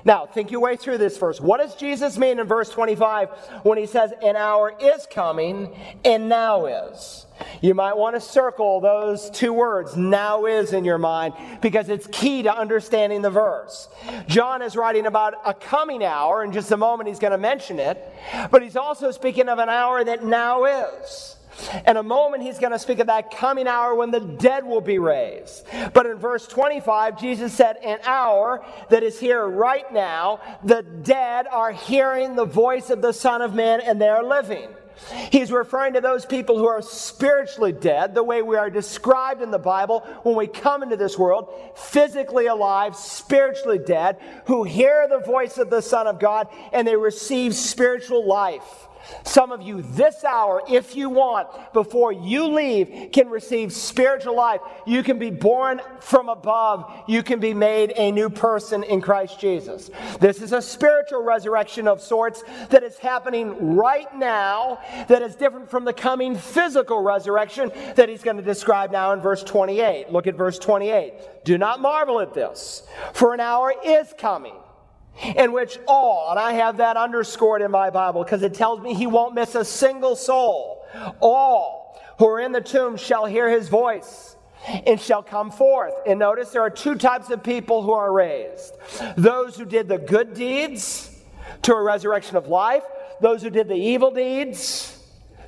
Now, 0.05 0.27
think 0.27 0.51
your 0.51 0.61
way 0.61 0.77
through 0.77 0.99
this 0.99 1.17
verse. 1.17 1.41
What 1.41 1.61
does 1.61 1.75
Jesus 1.77 2.19
mean 2.19 2.39
in 2.39 2.47
verse 2.47 2.69
25 2.69 3.31
when 3.63 3.79
he 3.79 3.87
says, 3.87 4.13
An 4.23 4.37
hour 4.37 4.75
is 4.79 5.07
coming 5.11 5.75
and 6.05 6.29
now 6.29 6.67
is? 6.67 7.27
You 7.63 7.75
might 7.75 7.97
want 7.97 8.15
to 8.15 8.21
circle 8.21 8.81
those 8.81 9.31
two 9.31 9.53
words, 9.53 9.97
now 9.97 10.45
is, 10.45 10.73
in 10.73 10.85
your 10.85 10.99
mind, 10.99 11.35
because 11.63 11.89
it's 11.89 12.07
key 12.09 12.43
to 12.43 12.55
understanding 12.55 13.23
the 13.23 13.31
verse. 13.31 13.89
John 14.29 14.63
is 14.63 14.77
writing 14.77 15.07
about 15.07 15.35
a 15.45 15.55
coming 15.55 16.05
hour. 16.05 16.45
In 16.45 16.53
just 16.53 16.71
a 16.71 16.77
moment, 16.77 17.09
he's 17.09 17.19
going 17.19 17.33
to 17.33 17.39
mention 17.39 17.79
it. 17.79 17.99
But 18.51 18.63
he's 18.63 18.77
also 18.77 19.11
speaking 19.11 19.49
of 19.49 19.59
an 19.59 19.69
hour 19.69 20.05
that 20.05 20.25
now 20.25 20.65
is. 20.65 21.37
In 21.87 21.97
a 21.97 22.03
moment, 22.03 22.43
he's 22.43 22.59
going 22.59 22.73
to 22.73 22.79
speak 22.79 22.99
of 22.99 23.07
that 23.09 23.31
coming 23.31 23.67
hour 23.67 23.95
when 23.95 24.11
the 24.11 24.21
dead 24.21 24.65
will 24.65 24.81
be 24.81 24.99
raised. 24.99 25.67
But 25.93 26.07
in 26.07 26.17
verse 26.17 26.47
25, 26.47 27.21
Jesus 27.21 27.53
said, 27.53 27.77
An 27.77 27.99
hour 28.05 28.65
that 28.91 29.03
is 29.03 29.19
here 29.19 29.47
right 29.47 29.91
now, 29.93 30.41
the 30.65 30.83
dead 30.83 31.47
are 31.47 31.73
hearing 31.73 32.37
the 32.37 32.45
voice 32.45 32.91
of 32.91 33.03
the 33.03 33.13
Son 33.13 33.43
of 33.43 33.55
Man 33.55 33.81
and 33.81 34.01
they 34.01 34.09
are 34.09 34.25
living. 34.25 34.69
He's 35.31 35.51
referring 35.51 35.95
to 35.95 36.01
those 36.01 36.25
people 36.25 36.57
who 36.57 36.67
are 36.67 36.81
spiritually 36.81 37.73
dead, 37.73 38.15
the 38.15 38.23
way 38.23 38.43
we 38.43 38.57
are 38.57 38.71
described 38.71 39.43
in 39.43 39.51
the 39.51 39.59
Bible 39.59 40.01
when 40.23 40.37
we 40.37 40.47
come 40.47 40.83
into 40.83 40.97
this 40.97 41.19
world, 41.19 41.53
physically 41.75 42.47
alive, 42.47 42.95
spiritually 42.95 43.79
dead, 43.79 44.19
who 44.47 44.63
hear 44.63 45.09
the 45.09 45.19
voice 45.19 45.59
of 45.59 45.69
the 45.69 45.83
Son 45.83 46.07
of 46.07 46.21
God 46.21 46.49
and 46.73 46.87
they 46.87 46.97
receive 46.97 47.55
spiritual 47.55 48.27
life. 48.27 48.89
Some 49.25 49.53
of 49.53 49.63
you 49.63 49.83
this 49.83 50.25
hour, 50.25 50.63
if 50.69 50.97
you 50.97 51.11
want, 51.11 51.49
before 51.73 52.13
you 52.13 52.47
leave, 52.47 53.11
can 53.13 53.29
receive 53.29 53.73
spiritual 53.73 54.37
life. 54.37 54.61
You 54.87 55.03
can 55.03 55.19
be 55.19 55.31
born 55.31 55.81
from 56.01 56.29
above. 56.29 56.91
You 57.07 57.23
can 57.23 57.41
be 57.41 57.55
made 57.55 57.93
a 57.97 58.11
new 58.13 58.31
person 58.31 58.83
in 58.83 59.01
Christ 59.01 59.41
Jesus. 59.41 59.91
This 60.21 60.43
is 60.43 60.53
a 60.53 60.63
spiritual 60.63 61.23
resurrection 61.23 61.89
of 61.89 62.01
sorts 62.01 62.45
that 62.71 62.83
is 62.83 62.99
happening 62.99 63.77
right 63.77 64.15
now, 64.17 64.79
that 65.09 65.23
is 65.23 65.37
different 65.37 65.71
from 65.71 65.85
the 65.85 65.93
coming 65.93 66.37
physical 66.37 67.03
resurrection 67.03 67.73
that 67.97 68.09
he's 68.09 68.23
going 68.23 68.37
to 68.37 68.43
describe 68.43 68.91
now 68.91 69.13
in 69.13 69.21
verse 69.21 69.43
28. 69.43 70.11
Look 70.11 70.27
at 70.27 70.35
verse 70.35 70.59
28. 70.59 71.45
Do 71.45 71.59
not 71.59 71.81
marvel 71.81 72.21
at 72.21 72.35
this, 72.35 72.85
for 73.13 73.35
an 73.35 73.41
hour 73.41 73.75
is 73.85 74.13
coming 74.17 74.55
in 75.23 75.53
which 75.53 75.79
all, 75.87 76.31
and 76.31 76.39
I 76.39 76.53
have 76.53 76.79
that 76.79 76.97
underscored 76.97 77.63
in 77.63 77.71
my 77.71 77.91
Bible 77.91 78.25
because 78.25 78.43
it 78.43 78.55
tells 78.55 78.81
me 78.81 78.95
he 78.95 79.07
won't 79.07 79.35
miss 79.35 79.55
a 79.55 79.65
single 79.65 80.17
soul, 80.17 80.85
all 81.21 82.01
who 82.19 82.29
are 82.29 82.41
in 82.41 82.53
the 82.53 82.61
tomb 82.61 82.97
shall 82.97 83.27
hear 83.27 83.49
his 83.49 83.69
voice 83.69 84.37
and 84.87 85.01
shall 85.01 85.23
come 85.23 85.51
forth. 85.51 85.95
And 86.07 86.19
notice 86.19 86.51
there 86.51 86.63
are 86.63 86.71
two 86.71 86.95
types 86.95 87.31
of 87.31 87.43
people 87.43 87.83
who 87.83 87.93
are 87.93 88.13
raised. 88.13 88.75
Those 89.17 89.57
who 89.57 89.65
did 89.65 89.89
the 89.89 89.99
good 89.99 90.35
deeds 90.35 91.11
to 91.63 91.75
a 91.75 91.83
resurrection 91.83 92.37
of 92.37 92.49
life, 92.49 92.85
those 93.21 93.43
who 93.43 93.51
did 93.51 93.69
the 93.69 93.75
evil 93.75 94.11
deeds 94.11 94.94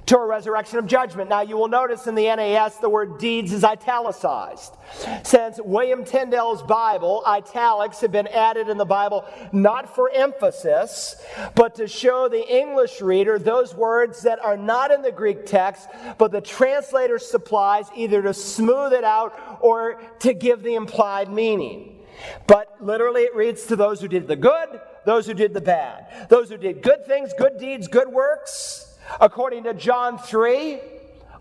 to 0.06 0.16
a 0.16 0.26
resurrection 0.26 0.78
of 0.78 0.86
judgment. 0.86 1.28
Now, 1.28 1.42
you 1.42 1.56
will 1.56 1.68
notice 1.68 2.06
in 2.06 2.14
the 2.14 2.25
NAS 2.25 2.78
the 2.78 2.88
word 2.88 3.18
deeds 3.18 3.52
is 3.52 3.64
italicized. 3.64 4.76
Since 5.25 5.60
William 5.62 6.04
Tyndale's 6.04 6.62
Bible, 6.62 7.25
italics 7.26 8.00
have 8.00 8.12
been 8.12 8.28
added 8.28 8.68
in 8.68 8.78
the 8.78 8.84
Bible 8.84 9.25
not 9.52 9.94
for 9.94 10.08
emphasis, 10.10 11.16
but 11.56 11.75
to 11.75 11.88
show 11.88 12.28
the 12.28 12.46
English 12.48 13.00
reader 13.00 13.38
those 13.38 13.75
words 13.75 14.22
that 14.22 14.38
are 14.44 14.56
not 14.56 14.92
in 14.92 15.02
the 15.02 15.10
Greek 15.10 15.44
text, 15.44 15.88
but 16.18 16.30
the 16.30 16.40
translator 16.40 17.18
supplies 17.18 17.86
either 17.96 18.22
to 18.22 18.32
smooth 18.32 18.92
it 18.92 19.04
out 19.04 19.58
or 19.60 20.00
to 20.20 20.32
give 20.32 20.62
the 20.62 20.76
implied 20.76 21.30
meaning. 21.32 21.98
But 22.46 22.76
literally, 22.80 23.22
it 23.22 23.34
reads 23.34 23.64
to 23.66 23.76
those 23.76 24.00
who 24.00 24.08
did 24.08 24.28
the 24.28 24.36
good, 24.36 24.80
those 25.04 25.26
who 25.26 25.34
did 25.34 25.52
the 25.52 25.60
bad, 25.60 26.28
those 26.30 26.48
who 26.48 26.56
did 26.56 26.80
good 26.80 27.04
things, 27.06 27.32
good 27.36 27.58
deeds, 27.58 27.88
good 27.88 28.08
works 28.08 28.86
according 29.20 29.64
to 29.64 29.75
John 29.75 30.18
3, 30.18 30.80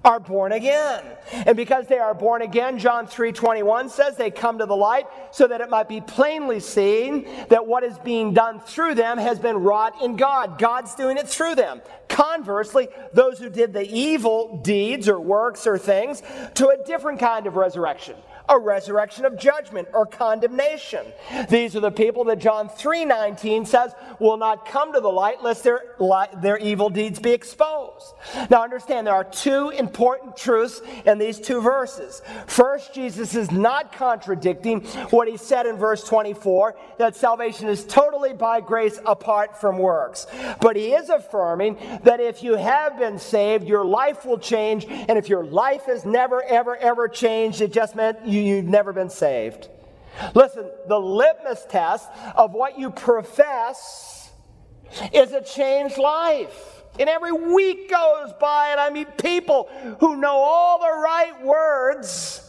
are 0.05 0.19
born 0.19 0.51
again. 0.51 1.03
And 1.33 1.57
because 1.57 1.87
they 1.87 1.97
are 1.97 2.13
born 2.13 2.43
again, 2.43 2.77
John 2.77 3.07
3:21 3.07 3.89
says 3.89 4.15
they 4.15 4.29
come 4.29 4.59
to 4.59 4.65
the 4.65 4.75
light 4.75 5.07
so 5.31 5.47
that 5.47 5.61
it 5.61 5.69
might 5.69 5.89
be 5.89 5.99
plainly 5.99 6.59
seen 6.59 7.27
that 7.49 7.65
what 7.65 7.83
is 7.83 7.97
being 7.99 8.33
done 8.33 8.59
through 8.59 8.93
them 8.93 9.17
has 9.17 9.39
been 9.39 9.57
wrought 9.57 10.01
in 10.03 10.15
God. 10.15 10.59
God's 10.59 10.93
doing 10.93 11.17
it 11.17 11.27
through 11.27 11.55
them. 11.55 11.81
Conversely, 12.07 12.87
those 13.13 13.39
who 13.39 13.49
did 13.49 13.73
the 13.73 13.89
evil 13.91 14.57
deeds 14.57 15.09
or 15.09 15.19
works 15.19 15.65
or 15.65 15.77
things 15.79 16.21
to 16.53 16.69
a 16.69 16.77
different 16.85 17.19
kind 17.19 17.47
of 17.47 17.55
resurrection 17.55 18.15
a 18.47 18.57
resurrection 18.57 19.25
of 19.25 19.37
judgment 19.37 19.87
or 19.93 20.05
condemnation. 20.05 21.05
These 21.49 21.75
are 21.75 21.79
the 21.79 21.91
people 21.91 22.23
that 22.25 22.39
John 22.39 22.69
3:19 22.69 23.65
says 23.65 23.93
will 24.19 24.37
not 24.37 24.65
come 24.65 24.93
to 24.93 24.99
the 24.99 25.11
light 25.11 25.43
lest 25.43 25.63
their, 25.63 25.95
their 26.41 26.57
evil 26.57 26.89
deeds 26.89 27.19
be 27.19 27.31
exposed. 27.31 28.13
Now 28.49 28.63
understand 28.63 29.07
there 29.07 29.13
are 29.13 29.23
two 29.23 29.69
important 29.69 30.37
truths 30.37 30.81
in 31.05 31.17
these 31.17 31.39
two 31.39 31.61
verses. 31.61 32.21
First, 32.47 32.93
Jesus 32.93 33.35
is 33.35 33.51
not 33.51 33.91
contradicting 33.91 34.81
what 35.09 35.27
he 35.27 35.37
said 35.37 35.65
in 35.65 35.77
verse 35.77 36.03
24 36.03 36.75
that 36.97 37.15
salvation 37.15 37.67
is 37.67 37.85
totally 37.85 38.33
by 38.33 38.61
grace 38.61 38.99
apart 39.05 39.59
from 39.59 39.77
works. 39.77 40.27
But 40.61 40.75
he 40.75 40.93
is 40.93 41.09
affirming 41.09 41.77
that 42.03 42.19
if 42.19 42.43
you 42.43 42.55
have 42.55 42.97
been 42.97 43.19
saved, 43.19 43.67
your 43.67 43.85
life 43.85 44.25
will 44.25 44.37
change 44.37 44.85
and 44.85 45.17
if 45.17 45.29
your 45.29 45.45
life 45.45 45.85
has 45.85 46.05
never 46.05 46.43
ever 46.43 46.75
ever 46.77 47.07
changed, 47.07 47.61
it 47.61 47.71
just 47.73 47.95
meant 47.95 48.25
you 48.25 48.34
you, 48.35 48.55
you've 48.55 48.65
never 48.65 48.93
been 48.93 49.09
saved. 49.09 49.69
Listen, 50.33 50.69
the 50.87 50.99
litmus 50.99 51.65
test 51.69 52.09
of 52.35 52.53
what 52.53 52.79
you 52.79 52.89
profess 52.89 54.31
is 55.13 55.31
a 55.31 55.41
changed 55.41 55.97
life. 55.97 56.83
And 56.97 57.09
every 57.09 57.33
week 57.33 57.89
goes 57.89 58.31
by, 58.39 58.69
and 58.71 58.79
I 58.79 58.89
meet 58.89 59.17
people 59.17 59.69
who 59.99 60.15
know 60.15 60.35
all 60.35 60.79
the 60.79 61.01
right 61.01 61.43
words, 61.43 62.41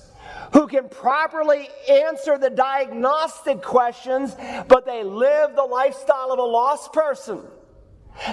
who 0.52 0.68
can 0.68 0.88
properly 0.88 1.68
answer 1.90 2.38
the 2.38 2.50
diagnostic 2.50 3.60
questions, 3.62 4.36
but 4.68 4.86
they 4.86 5.02
live 5.02 5.56
the 5.56 5.64
lifestyle 5.64 6.30
of 6.30 6.38
a 6.38 6.44
lost 6.44 6.92
person. 6.92 7.42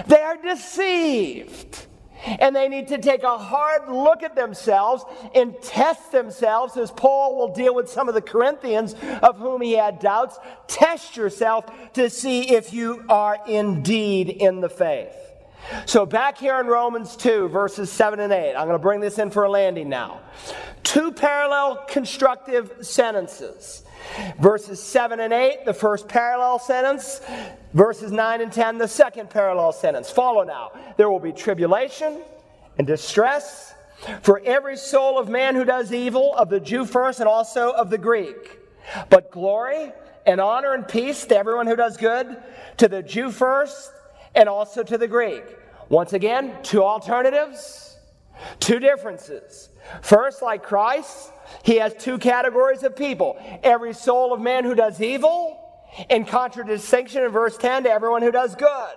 They 0.06 0.20
are 0.20 0.36
deceived. 0.36 1.86
And 2.26 2.54
they 2.54 2.68
need 2.68 2.88
to 2.88 2.98
take 2.98 3.22
a 3.22 3.38
hard 3.38 3.88
look 3.88 4.22
at 4.22 4.34
themselves 4.34 5.04
and 5.34 5.54
test 5.62 6.12
themselves, 6.12 6.76
as 6.76 6.90
Paul 6.90 7.36
will 7.36 7.52
deal 7.52 7.74
with 7.74 7.90
some 7.90 8.08
of 8.08 8.14
the 8.14 8.22
Corinthians 8.22 8.94
of 9.22 9.38
whom 9.38 9.60
he 9.60 9.72
had 9.72 9.98
doubts. 9.98 10.38
Test 10.66 11.16
yourself 11.16 11.66
to 11.94 12.08
see 12.10 12.54
if 12.54 12.72
you 12.72 13.04
are 13.08 13.38
indeed 13.46 14.28
in 14.28 14.60
the 14.60 14.68
faith. 14.68 15.14
So, 15.86 16.04
back 16.04 16.36
here 16.36 16.60
in 16.60 16.66
Romans 16.66 17.16
2, 17.16 17.48
verses 17.48 17.90
7 17.90 18.20
and 18.20 18.32
8, 18.32 18.54
I'm 18.54 18.66
going 18.66 18.72
to 18.72 18.78
bring 18.78 19.00
this 19.00 19.18
in 19.18 19.30
for 19.30 19.44
a 19.44 19.50
landing 19.50 19.88
now. 19.88 20.20
Two 20.94 21.10
parallel 21.10 21.86
constructive 21.88 22.72
sentences. 22.82 23.82
Verses 24.38 24.80
7 24.80 25.18
and 25.18 25.32
8, 25.32 25.64
the 25.64 25.74
first 25.74 26.06
parallel 26.06 26.60
sentence. 26.60 27.20
Verses 27.72 28.12
9 28.12 28.40
and 28.40 28.52
10, 28.52 28.78
the 28.78 28.86
second 28.86 29.28
parallel 29.28 29.72
sentence. 29.72 30.08
Follow 30.08 30.44
now. 30.44 30.70
There 30.96 31.10
will 31.10 31.18
be 31.18 31.32
tribulation 31.32 32.22
and 32.78 32.86
distress 32.86 33.74
for 34.22 34.40
every 34.44 34.76
soul 34.76 35.18
of 35.18 35.28
man 35.28 35.56
who 35.56 35.64
does 35.64 35.92
evil, 35.92 36.32
of 36.36 36.48
the 36.48 36.60
Jew 36.60 36.84
first 36.84 37.18
and 37.18 37.28
also 37.28 37.72
of 37.72 37.90
the 37.90 37.98
Greek. 37.98 38.60
But 39.10 39.32
glory 39.32 39.90
and 40.24 40.40
honor 40.40 40.74
and 40.74 40.86
peace 40.86 41.24
to 41.24 41.36
everyone 41.36 41.66
who 41.66 41.74
does 41.74 41.96
good, 41.96 42.40
to 42.76 42.86
the 42.86 43.02
Jew 43.02 43.32
first 43.32 43.90
and 44.36 44.48
also 44.48 44.84
to 44.84 44.96
the 44.96 45.08
Greek. 45.08 45.42
Once 45.88 46.12
again, 46.12 46.56
two 46.62 46.84
alternatives, 46.84 47.96
two 48.60 48.78
differences. 48.78 49.70
First, 50.02 50.42
like 50.42 50.62
Christ, 50.62 51.32
he 51.62 51.76
has 51.76 51.94
two 51.94 52.18
categories 52.18 52.82
of 52.82 52.96
people 52.96 53.36
every 53.62 53.94
soul 53.94 54.32
of 54.32 54.40
man 54.40 54.64
who 54.64 54.74
does 54.74 55.00
evil, 55.00 55.60
in 56.08 56.24
contradistinction 56.24 57.22
in 57.22 57.30
verse 57.30 57.56
10 57.56 57.84
to 57.84 57.90
everyone 57.90 58.22
who 58.22 58.32
does 58.32 58.54
good. 58.54 58.94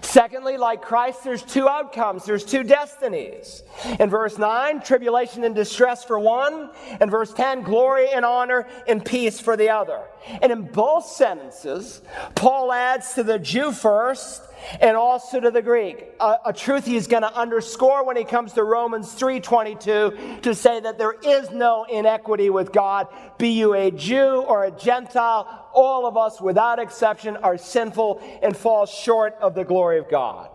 Secondly, 0.00 0.56
like 0.56 0.80
Christ, 0.80 1.24
there's 1.24 1.42
two 1.42 1.68
outcomes, 1.68 2.24
there's 2.24 2.44
two 2.44 2.62
destinies. 2.62 3.62
In 3.98 4.08
verse 4.08 4.38
9, 4.38 4.80
tribulation 4.80 5.44
and 5.44 5.54
distress 5.54 6.04
for 6.04 6.18
one. 6.18 6.70
In 7.00 7.10
verse 7.10 7.32
10, 7.34 7.62
glory 7.62 8.08
and 8.10 8.24
honor 8.24 8.66
and 8.86 9.04
peace 9.04 9.40
for 9.40 9.56
the 9.56 9.70
other. 9.70 10.00
And 10.40 10.52
in 10.52 10.62
both 10.62 11.06
sentences, 11.06 12.00
Paul 12.34 12.72
adds 12.72 13.14
to 13.14 13.22
the 13.22 13.38
Jew 13.38 13.72
first 13.72 14.42
and 14.80 14.96
also 14.96 15.40
to 15.40 15.50
the 15.50 15.62
Greek. 15.62 16.06
A, 16.20 16.36
a 16.46 16.52
truth 16.52 16.84
he's 16.86 17.06
going 17.06 17.22
to 17.22 17.34
underscore 17.34 18.04
when 18.04 18.16
he 18.16 18.24
comes 18.24 18.52
to 18.54 18.64
Romans 18.64 19.14
3:22 19.14 20.42
to 20.42 20.54
say 20.54 20.80
that 20.80 20.98
there 20.98 21.12
is 21.12 21.50
no 21.50 21.84
inequity 21.84 22.50
with 22.50 22.72
God. 22.72 23.08
Be 23.38 23.48
you 23.50 23.74
a 23.74 23.90
Jew 23.90 24.44
or 24.46 24.64
a 24.64 24.70
Gentile, 24.70 25.68
all 25.72 26.06
of 26.06 26.16
us 26.16 26.40
without 26.40 26.78
exception 26.78 27.36
are 27.38 27.58
sinful 27.58 28.20
and 28.42 28.56
fall 28.56 28.86
short 28.86 29.36
of 29.40 29.54
the 29.54 29.64
glory 29.64 29.98
of 29.98 30.08
God. 30.08 30.50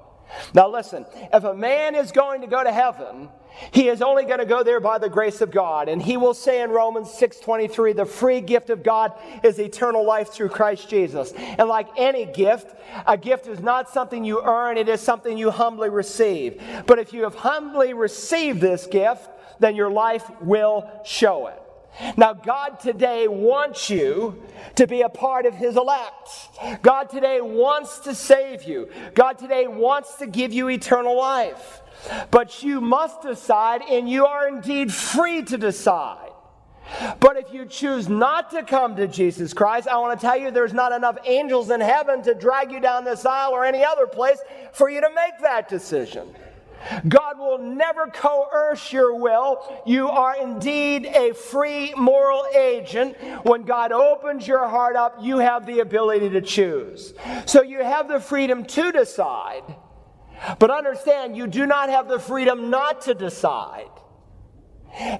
Now 0.53 0.69
listen, 0.69 1.05
if 1.33 1.43
a 1.43 1.53
man 1.53 1.95
is 1.95 2.11
going 2.11 2.41
to 2.41 2.47
go 2.47 2.63
to 2.63 2.71
heaven, 2.71 3.29
he 3.71 3.89
is 3.89 4.01
only 4.01 4.23
going 4.25 4.39
to 4.39 4.45
go 4.45 4.63
there 4.63 4.79
by 4.79 4.97
the 4.97 5.09
grace 5.09 5.41
of 5.41 5.51
God. 5.51 5.89
And 5.89 6.01
he 6.01 6.17
will 6.17 6.33
say 6.33 6.61
in 6.61 6.69
Romans 6.69 7.09
6:23, 7.09 7.95
the 7.95 8.05
free 8.05 8.41
gift 8.41 8.69
of 8.69 8.83
God 8.83 9.13
is 9.43 9.59
eternal 9.59 10.05
life 10.05 10.29
through 10.29 10.49
Christ 10.49 10.89
Jesus. 10.89 11.33
And 11.33 11.67
like 11.67 11.87
any 11.97 12.25
gift, 12.25 12.75
a 13.05 13.17
gift 13.17 13.47
is 13.47 13.59
not 13.59 13.89
something 13.89 14.23
you 14.23 14.41
earn, 14.43 14.77
it 14.77 14.89
is 14.89 15.01
something 15.01 15.37
you 15.37 15.51
humbly 15.51 15.89
receive. 15.89 16.61
But 16.85 16.99
if 16.99 17.13
you 17.13 17.23
have 17.23 17.35
humbly 17.35 17.93
received 17.93 18.61
this 18.61 18.87
gift, 18.87 19.29
then 19.59 19.75
your 19.75 19.91
life 19.91 20.29
will 20.41 20.89
show 21.03 21.47
it. 21.47 21.61
Now, 22.15 22.33
God 22.33 22.79
today 22.79 23.27
wants 23.27 23.89
you 23.89 24.41
to 24.75 24.87
be 24.87 25.01
a 25.01 25.09
part 25.09 25.45
of 25.45 25.53
His 25.55 25.75
elect. 25.75 26.29
God 26.81 27.09
today 27.09 27.41
wants 27.41 27.99
to 27.99 28.15
save 28.15 28.63
you. 28.63 28.89
God 29.15 29.37
today 29.37 29.67
wants 29.67 30.15
to 30.15 30.27
give 30.27 30.53
you 30.53 30.69
eternal 30.69 31.17
life. 31.17 31.81
But 32.31 32.63
you 32.63 32.81
must 32.81 33.21
decide, 33.21 33.81
and 33.81 34.09
you 34.09 34.25
are 34.25 34.47
indeed 34.47 34.93
free 34.93 35.43
to 35.43 35.57
decide. 35.57 36.29
But 37.19 37.37
if 37.37 37.53
you 37.53 37.65
choose 37.65 38.09
not 38.09 38.51
to 38.51 38.63
come 38.63 38.95
to 38.95 39.07
Jesus 39.07 39.53
Christ, 39.53 39.87
I 39.87 39.97
want 39.97 40.19
to 40.19 40.25
tell 40.25 40.37
you 40.37 40.51
there's 40.51 40.73
not 40.73 40.91
enough 40.91 41.17
angels 41.25 41.69
in 41.69 41.81
heaven 41.81 42.23
to 42.23 42.33
drag 42.33 42.71
you 42.71 42.79
down 42.79 43.03
this 43.03 43.25
aisle 43.25 43.51
or 43.51 43.63
any 43.63 43.83
other 43.83 44.07
place 44.07 44.39
for 44.73 44.89
you 44.89 45.01
to 45.01 45.09
make 45.13 45.39
that 45.41 45.69
decision. 45.69 46.33
God 47.07 47.37
will 47.37 47.57
never 47.57 48.07
coerce 48.07 48.91
your 48.93 49.13
will. 49.15 49.83
You 49.85 50.07
are 50.09 50.41
indeed 50.41 51.05
a 51.07 51.33
free 51.33 51.93
moral 51.95 52.45
agent. 52.55 53.17
When 53.43 53.63
God 53.63 53.91
opens 53.91 54.47
your 54.47 54.67
heart 54.67 54.95
up, 54.95 55.17
you 55.21 55.39
have 55.39 55.65
the 55.65 55.79
ability 55.79 56.29
to 56.29 56.41
choose. 56.41 57.13
So 57.45 57.61
you 57.61 57.83
have 57.83 58.07
the 58.07 58.19
freedom 58.19 58.63
to 58.65 58.91
decide. 58.91 59.63
But 60.57 60.71
understand, 60.71 61.35
you 61.35 61.47
do 61.47 61.65
not 61.65 61.89
have 61.89 62.07
the 62.07 62.19
freedom 62.19 62.69
not 62.69 63.01
to 63.01 63.13
decide. 63.13 63.89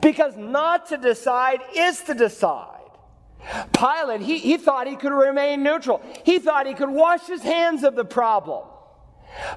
Because 0.02 0.36
not 0.36 0.88
to 0.88 0.98
decide 0.98 1.60
is 1.76 2.02
to 2.04 2.14
decide. 2.14 2.76
Pilate, 3.74 4.22
he, 4.22 4.38
he 4.40 4.58
thought 4.58 4.88
he 4.88 4.96
could 4.96 5.14
remain 5.14 5.64
neutral. 5.64 6.02
He 6.24 6.40
thought 6.40 6.68
he 6.68 6.74
could 6.74 6.90
wash 6.90 7.28
his 7.28 7.42
hands 7.42 7.84
of 7.84 7.96
the 7.96 8.06
problem. 8.06 8.68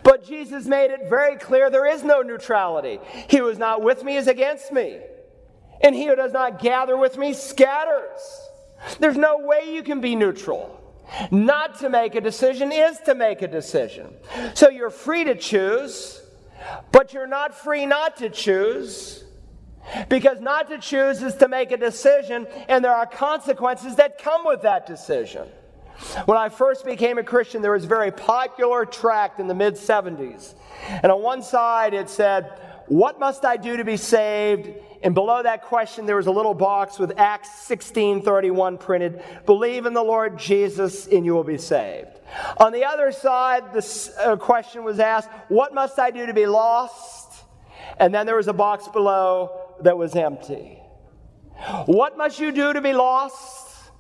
But 0.03 0.27
Jesus 0.27 0.67
made 0.67 0.91
it 0.91 1.09
very 1.09 1.37
clear 1.37 1.71
there 1.71 1.87
is 1.87 2.05
no 2.05 2.21
neutrality. 2.23 3.01
He 3.29 3.39
who 3.39 3.49
is 3.49 3.59
not 3.59 3.83
with 3.83 4.05
me 4.05 4.17
is 4.17 4.29
against 4.29 4.73
me. 4.73 5.01
And 5.81 5.95
he 5.95 6.07
who 6.07 6.15
does 6.15 6.33
not 6.33 6.61
gather 6.61 6.97
with 6.97 7.17
me 7.17 7.33
scatters. 7.33 8.21
There's 9.01 9.17
no 9.17 9.39
way 9.39 9.73
you 9.73 9.83
can 9.83 10.01
be 10.01 10.15
neutral. 10.15 10.82
Not 11.31 11.79
to 11.81 11.91
make 11.91 12.15
a 12.15 12.21
decision 12.21 12.73
is 12.73 12.99
to 13.01 13.15
make 13.15 13.43
a 13.43 13.49
decision. 13.49 14.15
So 14.55 14.69
you're 14.69 14.91
free 14.91 15.25
to 15.25 15.35
choose, 15.35 16.23
but 16.91 17.13
you're 17.13 17.27
not 17.27 17.55
free 17.55 17.87
not 17.87 18.17
to 18.19 18.31
choose. 18.31 19.25
Because 20.09 20.41
not 20.41 20.69
to 20.69 20.79
choose 20.79 21.23
is 21.23 21.35
to 21.37 21.49
make 21.49 21.73
a 21.73 21.77
decision, 21.77 22.47
and 22.69 22.85
there 22.85 22.95
are 22.95 23.07
consequences 23.07 23.97
that 23.97 24.23
come 24.23 24.47
with 24.47 24.63
that 24.63 24.87
decision. 24.87 25.49
When 26.25 26.39
I 26.39 26.49
first 26.49 26.85
became 26.85 27.19
a 27.19 27.23
Christian, 27.23 27.63
there 27.63 27.73
was 27.73 27.85
a 27.85 27.89
very 27.89 28.11
popular 28.11 28.85
tract 28.85 29.41
in 29.41 29.47
the 29.47 29.55
mid 29.55 29.75
70s. 29.75 30.55
And 31.03 31.13
on 31.13 31.23
one 31.23 31.43
side 31.43 31.95
it 31.95 32.09
said, 32.09 32.59
What 32.87 33.21
must 33.21 33.45
I 33.45 33.57
do 33.57 33.77
to 33.77 33.85
be 33.85 33.97
saved? 33.97 34.71
And 35.03 35.15
below 35.15 35.43
that 35.43 35.63
question, 35.63 36.07
there 36.07 36.17
was 36.17 36.29
a 36.29 36.31
little 36.31 36.55
box 36.55 36.99
with 36.99 37.19
Acts 37.19 37.51
16:31 37.67 38.79
printed. 38.79 39.23
Believe 39.47 39.85
in 39.87 39.95
the 39.95 40.03
Lord 40.03 40.39
Jesus, 40.39 41.09
and 41.09 41.25
you 41.27 41.35
will 41.35 41.45
be 41.45 41.59
saved. 41.59 42.21
On 42.59 42.73
the 42.73 42.85
other 42.85 43.11
side, 43.11 43.73
the 43.73 44.13
uh, 44.21 44.37
question 44.37 44.85
was 44.85 45.01
asked, 45.01 45.29
What 45.49 45.75
must 45.75 45.99
I 45.99 46.11
do 46.11 46.27
to 46.27 46.35
be 46.35 46.47
lost? 46.47 47.45
And 47.99 48.15
then 48.15 48.27
there 48.27 48.37
was 48.37 48.49
a 48.49 48.53
box 48.53 48.89
below 48.89 49.51
that 49.81 49.99
was 49.99 50.15
empty. 50.15 50.79
What 51.87 52.17
must 52.17 52.41
you 52.41 52.53
do 52.53 52.73
to 52.73 52.81
be 52.81 52.93
lost? 52.93 53.91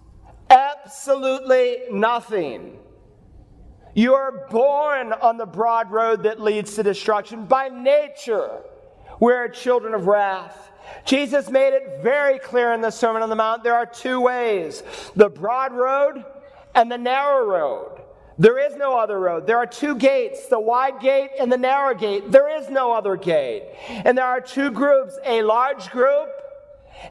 Absolutely 0.49 1.79
nothing. 1.91 2.79
You 3.95 4.15
are 4.15 4.49
born 4.49 5.12
on 5.12 5.37
the 5.37 5.47
broad 5.47 5.91
road 5.91 6.23
that 6.23 6.41
leads 6.41 6.77
to 6.77 6.83
destruction 6.83 7.45
by 7.45 7.69
nature. 7.69 8.62
we're 9.21 9.49
children 9.49 9.95
of 9.95 10.07
wrath. 10.07 10.72
Jesus 11.05 11.51
made 11.51 11.75
it 11.75 12.03
very 12.03 12.38
clear 12.38 12.73
in 12.73 12.81
the 12.81 12.90
Sermon 12.90 13.23
on 13.23 13.29
the 13.29 13.37
Mount 13.37 13.62
there 13.62 13.75
are 13.75 13.87
two 13.87 14.21
ways 14.21 14.83
the 15.16 15.29
broad 15.29 15.73
road 15.73 16.25
and 16.75 16.90
the 16.90 16.99
narrow 16.99 17.45
road. 17.47 18.03
There 18.38 18.59
is 18.59 18.77
no 18.77 18.99
other 18.99 19.18
road. 19.18 19.47
There 19.47 19.59
are 19.59 19.66
two 19.66 19.95
gates, 19.95 20.47
the 20.49 20.59
wide 20.59 21.01
gate 21.01 21.31
and 21.38 21.53
the 21.53 21.59
narrow 21.59 21.95
gate. 21.95 22.31
There 22.31 22.49
is 22.49 22.71
no 22.71 22.92
other 22.92 23.16
gate. 23.16 23.64
And 23.88 24.16
there 24.16 24.25
are 24.25 24.40
two 24.40 24.71
groups, 24.71 25.18
a 25.25 25.42
large 25.42 25.90
group 25.90 26.31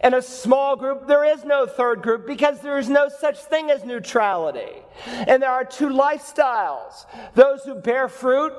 and 0.01 0.15
a 0.15 0.21
small 0.21 0.75
group. 0.75 1.07
There 1.07 1.23
is 1.23 1.43
no 1.43 1.65
third 1.65 2.01
group 2.01 2.25
because 2.25 2.59
there 2.61 2.79
is 2.79 2.89
no 2.89 3.07
such 3.07 3.37
thing 3.37 3.69
as 3.69 3.83
neutrality. 3.83 4.71
And 5.05 5.41
there 5.41 5.51
are 5.51 5.65
two 5.65 5.89
lifestyles 5.89 7.05
those 7.35 7.63
who 7.63 7.75
bear 7.75 8.07
fruit 8.07 8.53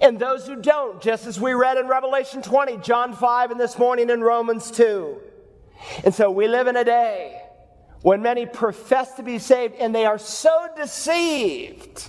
and 0.00 0.18
those 0.18 0.46
who 0.46 0.56
don't, 0.56 1.00
just 1.00 1.26
as 1.26 1.40
we 1.40 1.52
read 1.54 1.78
in 1.78 1.88
Revelation 1.88 2.42
20, 2.42 2.78
John 2.78 3.14
5, 3.14 3.50
and 3.50 3.60
this 3.60 3.78
morning 3.78 4.10
in 4.10 4.20
Romans 4.20 4.70
2. 4.70 5.20
And 6.04 6.14
so 6.14 6.30
we 6.30 6.48
live 6.48 6.66
in 6.66 6.76
a 6.76 6.84
day 6.84 7.42
when 8.02 8.22
many 8.22 8.46
profess 8.46 9.14
to 9.14 9.22
be 9.22 9.38
saved 9.38 9.74
and 9.74 9.94
they 9.94 10.06
are 10.06 10.18
so 10.18 10.68
deceived. 10.76 12.08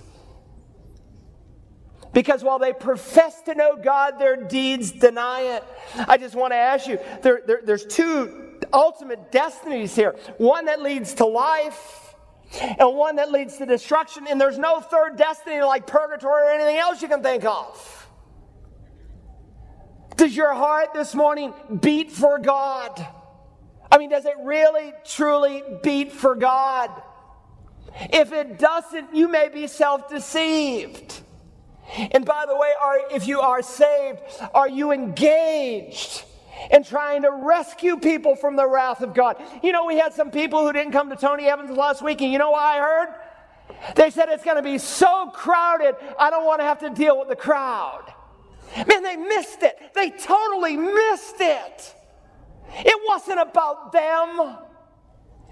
Because 2.14 2.44
while 2.44 2.60
they 2.60 2.74
profess 2.74 3.42
to 3.44 3.56
know 3.56 3.76
God, 3.76 4.20
their 4.20 4.36
deeds 4.36 4.92
deny 4.92 5.42
it. 5.42 5.64
I 6.08 6.18
just 6.18 6.36
want 6.36 6.54
to 6.54 6.58
ask 6.58 6.88
you 6.88 7.00
there, 7.24 7.42
there, 7.46 7.62
there's 7.64 7.86
two 7.86 8.60
ultimate 8.72 9.32
destinies 9.32 9.96
here 9.96 10.16
one 10.38 10.66
that 10.66 10.82
leads 10.82 11.16
to 11.16 11.26
life, 11.26 12.03
and 12.62 12.96
one 12.96 13.16
that 13.18 13.32
leads 13.32 13.58
to 13.58 13.66
destruction. 13.66 14.28
And 14.30 14.40
there's 14.40 14.58
no 14.58 14.80
third 14.80 15.18
destiny 15.18 15.62
like 15.62 15.88
purgatory 15.88 16.44
or 16.44 16.50
anything 16.52 16.78
else 16.78 17.02
you 17.02 17.08
can 17.08 17.24
think 17.24 17.46
of. 17.46 18.08
Does 20.16 20.36
your 20.36 20.54
heart 20.54 20.94
this 20.94 21.16
morning 21.16 21.54
beat 21.82 22.12
for 22.12 22.38
God? 22.38 23.06
I 23.92 23.98
mean, 23.98 24.10
does 24.10 24.26
it 24.26 24.36
really, 24.44 24.94
truly 25.06 25.64
beat 25.84 26.12
for 26.12 26.36
God? 26.36 26.90
If 28.12 28.32
it 28.32 28.58
doesn't, 28.58 29.14
you 29.16 29.28
may 29.28 29.50
be 29.50 29.68
self 29.68 30.10
deceived. 30.10 31.22
And 32.12 32.26
by 32.26 32.46
the 32.48 32.56
way, 32.56 32.72
are, 32.82 33.00
if 33.12 33.28
you 33.28 33.42
are 33.42 33.62
saved, 33.62 34.20
are 34.54 34.70
you 34.70 34.92
engaged 34.92 36.24
in 36.72 36.84
trying 36.84 37.24
to 37.24 37.32
rescue 37.32 37.98
people 37.98 38.36
from 38.36 38.56
the 38.56 38.68
wrath 38.68 39.02
of 39.02 39.14
God? 39.14 39.38
You 39.62 39.72
know, 39.72 39.86
we 39.86 39.98
had 39.98 40.14
some 40.14 40.32
people 40.32 40.66
who 40.66 40.74
didn't 40.74 40.92
come 40.92 41.10
to 41.10 41.16
Tony 41.16 41.46
Evans 41.46 41.72
last 41.72 42.02
week, 42.02 42.22
and 42.22 42.32
you 42.32 42.38
know 42.38 42.52
what 42.52 42.64
I 42.64 42.80
heard? 42.80 43.16
They 43.96 44.10
said 44.10 44.30
it's 44.30 44.44
going 44.44 44.58
to 44.58 44.64
be 44.64 44.78
so 44.78 45.30
crowded, 45.34 45.96
I 46.20 46.30
don't 46.30 46.46
want 46.46 46.62
to 46.62 46.66
have 46.66 46.80
to 46.80 46.90
deal 46.90 47.20
with 47.20 47.30
the 47.30 47.36
crowd. 47.36 48.14
Man, 48.88 49.04
they 49.04 49.16
missed 49.16 49.62
it. 49.62 49.78
They 49.94 50.10
totally 50.10 50.76
missed 50.78 51.36
it. 51.40 51.96
It 52.76 53.00
wasn't 53.08 53.40
about 53.40 53.92
them. 53.92 54.58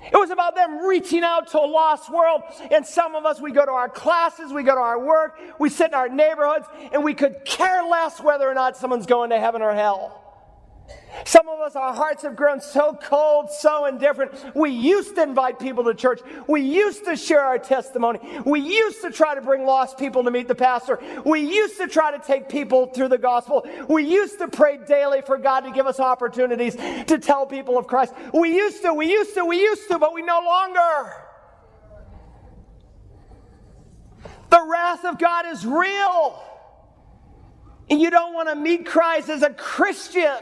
It 0.04 0.18
was 0.18 0.32
about 0.32 0.56
them 0.56 0.80
reaching 0.80 1.24
out 1.24 1.48
to 1.52 1.60
a 1.60 1.68
lost 1.68 2.12
world. 2.12 2.42
And 2.72 2.86
some 2.86 3.14
of 3.14 3.26
us, 3.26 3.40
we 3.40 3.52
go 3.52 3.64
to 3.64 3.72
our 3.72 3.90
classes, 3.90 4.52
we 4.52 4.64
go 4.64 4.74
to 4.74 4.82
our 4.82 5.00
work, 5.00 5.40
we 5.60 5.70
sit 5.70 5.90
in 5.90 5.94
our 5.94 6.10
neighborhoods, 6.10 6.66
and 6.92 7.04
we 7.04 7.14
could 7.14 7.46
care 7.46 7.84
less 7.84 8.20
whether 8.20 8.50
or 8.50 8.56
not 8.56 8.76
someone's 8.76 9.06
going 9.06 9.30
to 9.30 9.40
heaven 9.40 9.62
or 9.62 9.74
hell. 9.74 10.20
Some 11.25 11.47
of 11.47 11.60
us, 11.60 11.75
our 11.75 11.93
hearts 11.93 12.23
have 12.23 12.36
grown 12.36 12.62
so 12.62 12.97
cold, 13.01 13.51
so 13.51 13.86
indifferent. 13.86 14.34
We 14.56 14.71
used 14.71 15.15
to 15.15 15.23
invite 15.23 15.60
people 15.60 15.84
to 15.84 15.93
church. 15.93 16.21
We 16.47 16.62
used 16.62 17.06
to 17.06 17.15
share 17.15 17.41
our 17.41 17.60
testimony. 17.60 18.19
We 18.45 18.62
used 18.62 19.01
to 19.01 19.12
try 19.12 19.36
to 19.36 19.41
bring 19.41 19.65
lost 19.65 19.97
people 19.97 20.23
to 20.23 20.32
meet 20.32 20.47
the 20.47 20.56
pastor. 20.56 20.99
We 21.25 21.41
used 21.41 21.77
to 21.77 21.88
try 21.88 22.12
to 22.12 22.19
take 22.19 22.49
people 22.49 22.88
through 22.88 23.10
the 23.10 23.17
gospel. 23.17 23.67
We 23.88 24.04
used 24.06 24.39
to 24.39 24.47
pray 24.47 24.80
daily 24.88 25.21
for 25.21 25.38
God 25.38 25.62
to 25.62 25.71
give 25.71 25.86
us 25.86 25.99
opportunities 25.99 26.75
to 26.75 27.17
tell 27.19 27.45
people 27.45 27.77
of 27.77 27.88
Christ. 27.88 28.13
We 28.34 28.56
used 28.56 28.82
to, 28.82 28.93
we 28.93 29.12
used 29.12 29.34
to, 29.36 29.45
we 29.45 29.62
used 29.62 29.88
to, 29.89 29.99
but 29.99 30.13
we 30.13 30.23
no 30.23 30.41
longer. 30.43 31.13
The 34.49 34.65
wrath 34.69 35.06
of 35.06 35.17
God 35.19 35.45
is 35.47 35.65
real. 35.65 36.43
And 37.89 38.01
you 38.01 38.10
don't 38.10 38.34
want 38.34 38.49
to 38.49 38.56
meet 38.56 38.86
Christ 38.86 39.30
as 39.30 39.43
a 39.43 39.49
Christian 39.49 40.39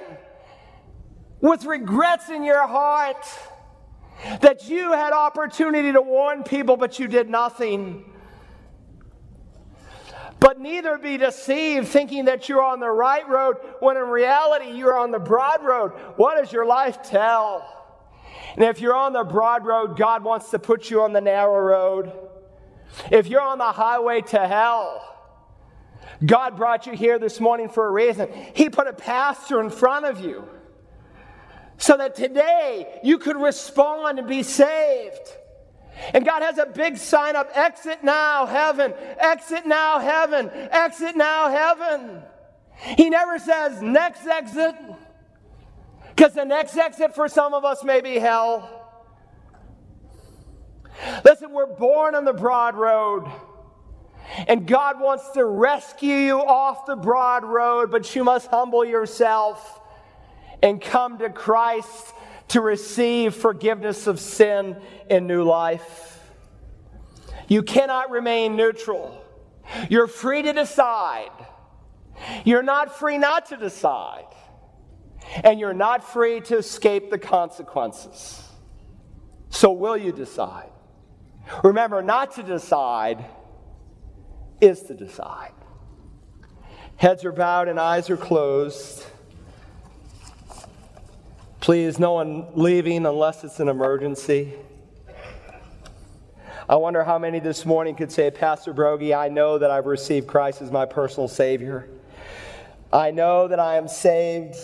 with 1.41 1.65
regrets 1.65 2.29
in 2.29 2.43
your 2.43 2.67
heart 2.67 3.25
that 4.41 4.67
you 4.67 4.91
had 4.91 5.13
opportunity 5.13 5.91
to 5.93 6.01
warn 6.01 6.43
people, 6.43 6.75
but 6.77 6.99
you 6.99 7.07
did 7.07 7.29
nothing. 7.29 8.05
But 10.39 10.59
neither 10.59 10.97
be 10.97 11.17
deceived 11.17 11.87
thinking 11.87 12.25
that 12.25 12.47
you're 12.47 12.63
on 12.63 12.79
the 12.79 12.89
right 12.89 13.27
road 13.27 13.57
when 13.79 13.97
in 13.97 14.03
reality 14.03 14.71
you're 14.71 14.97
on 14.97 15.11
the 15.11 15.19
broad 15.19 15.63
road. 15.63 15.91
What 16.15 16.39
does 16.39 16.51
your 16.51 16.65
life 16.65 17.01
tell? 17.01 17.75
And 18.55 18.63
if 18.63 18.79
you're 18.79 18.95
on 18.95 19.13
the 19.13 19.23
broad 19.23 19.65
road, 19.65 19.97
God 19.97 20.23
wants 20.23 20.49
to 20.51 20.59
put 20.59 20.89
you 20.89 21.01
on 21.01 21.13
the 21.13 21.21
narrow 21.21 21.59
road. 21.59 22.11
If 23.11 23.27
you're 23.27 23.41
on 23.41 23.57
the 23.57 23.71
highway 23.71 24.21
to 24.21 24.47
hell, 24.47 25.05
God 26.25 26.57
brought 26.57 26.87
you 26.87 26.93
here 26.93 27.19
this 27.19 27.39
morning 27.39 27.69
for 27.69 27.87
a 27.87 27.91
reason. 27.91 28.29
He 28.53 28.69
put 28.69 28.87
a 28.87 28.93
pastor 28.93 29.61
in 29.61 29.69
front 29.69 30.05
of 30.05 30.21
you 30.21 30.47
so 31.79 31.97
that 31.97 32.13
today 32.13 32.99
you 33.03 33.17
could 33.17 33.37
respond 33.37 34.19
and 34.19 34.27
be 34.27 34.43
saved. 34.43 35.35
And 36.13 36.25
God 36.25 36.43
has 36.43 36.57
a 36.57 36.65
big 36.65 36.97
sign 36.97 37.35
up 37.35 37.49
exit 37.55 38.03
now, 38.03 38.45
heaven, 38.45 38.93
exit 39.17 39.65
now, 39.65 39.99
heaven, 39.99 40.49
exit 40.53 41.15
now, 41.15 41.49
heaven. 41.49 42.21
He 42.97 43.09
never 43.09 43.39
says 43.39 43.81
next 43.81 44.25
exit, 44.27 44.75
because 46.15 46.33
the 46.33 46.45
next 46.45 46.77
exit 46.77 47.15
for 47.15 47.27
some 47.27 47.53
of 47.53 47.65
us 47.65 47.83
may 47.83 48.01
be 48.01 48.19
hell. 48.19 48.69
Listen, 51.23 51.51
we're 51.51 51.65
born 51.65 52.13
on 52.13 52.25
the 52.25 52.33
broad 52.33 52.75
road. 52.75 53.29
And 54.47 54.67
God 54.67 54.99
wants 54.99 55.31
to 55.31 55.43
rescue 55.43 56.15
you 56.15 56.39
off 56.39 56.85
the 56.85 56.95
broad 56.95 57.43
road, 57.43 57.89
but 57.89 58.15
you 58.15 58.23
must 58.23 58.47
humble 58.47 58.85
yourself 58.85 59.78
and 60.61 60.81
come 60.81 61.17
to 61.19 61.29
Christ 61.29 62.13
to 62.49 62.61
receive 62.61 63.35
forgiveness 63.35 64.07
of 64.07 64.19
sin 64.19 64.75
and 65.09 65.27
new 65.27 65.43
life. 65.43 66.19
You 67.47 67.63
cannot 67.63 68.11
remain 68.11 68.55
neutral. 68.55 69.23
You're 69.89 70.07
free 70.07 70.41
to 70.41 70.53
decide. 70.53 71.31
You're 72.43 72.63
not 72.63 72.97
free 72.97 73.17
not 73.17 73.47
to 73.47 73.57
decide. 73.57 74.25
And 75.43 75.59
you're 75.59 75.73
not 75.73 76.03
free 76.03 76.41
to 76.41 76.57
escape 76.57 77.11
the 77.11 77.17
consequences. 77.17 78.43
So, 79.49 79.71
will 79.71 79.97
you 79.97 80.11
decide? 80.11 80.69
Remember, 81.63 82.01
not 82.01 82.35
to 82.35 82.43
decide 82.43 83.25
is 84.61 84.83
to 84.83 84.93
decide. 84.93 85.53
Heads 86.95 87.25
are 87.25 87.31
bowed 87.31 87.67
and 87.67 87.79
eyes 87.79 88.09
are 88.09 88.17
closed. 88.17 89.05
Please, 91.69 91.99
no 91.99 92.13
one 92.13 92.47
leaving 92.55 93.05
unless 93.05 93.43
it's 93.43 93.59
an 93.59 93.67
emergency. 93.67 94.55
I 96.67 96.77
wonder 96.77 97.03
how 97.03 97.19
many 97.19 97.39
this 97.39 97.63
morning 97.63 97.93
could 97.93 98.11
say, 98.11 98.31
Pastor 98.31 98.73
Broggi, 98.73 99.15
I 99.15 99.27
know 99.27 99.59
that 99.59 99.69
I've 99.69 99.85
received 99.85 100.25
Christ 100.25 100.63
as 100.63 100.71
my 100.71 100.87
personal 100.87 101.27
Savior. 101.27 101.87
I 102.91 103.11
know 103.11 103.47
that 103.47 103.59
I 103.59 103.75
am 103.75 103.87
saved. 103.87 104.55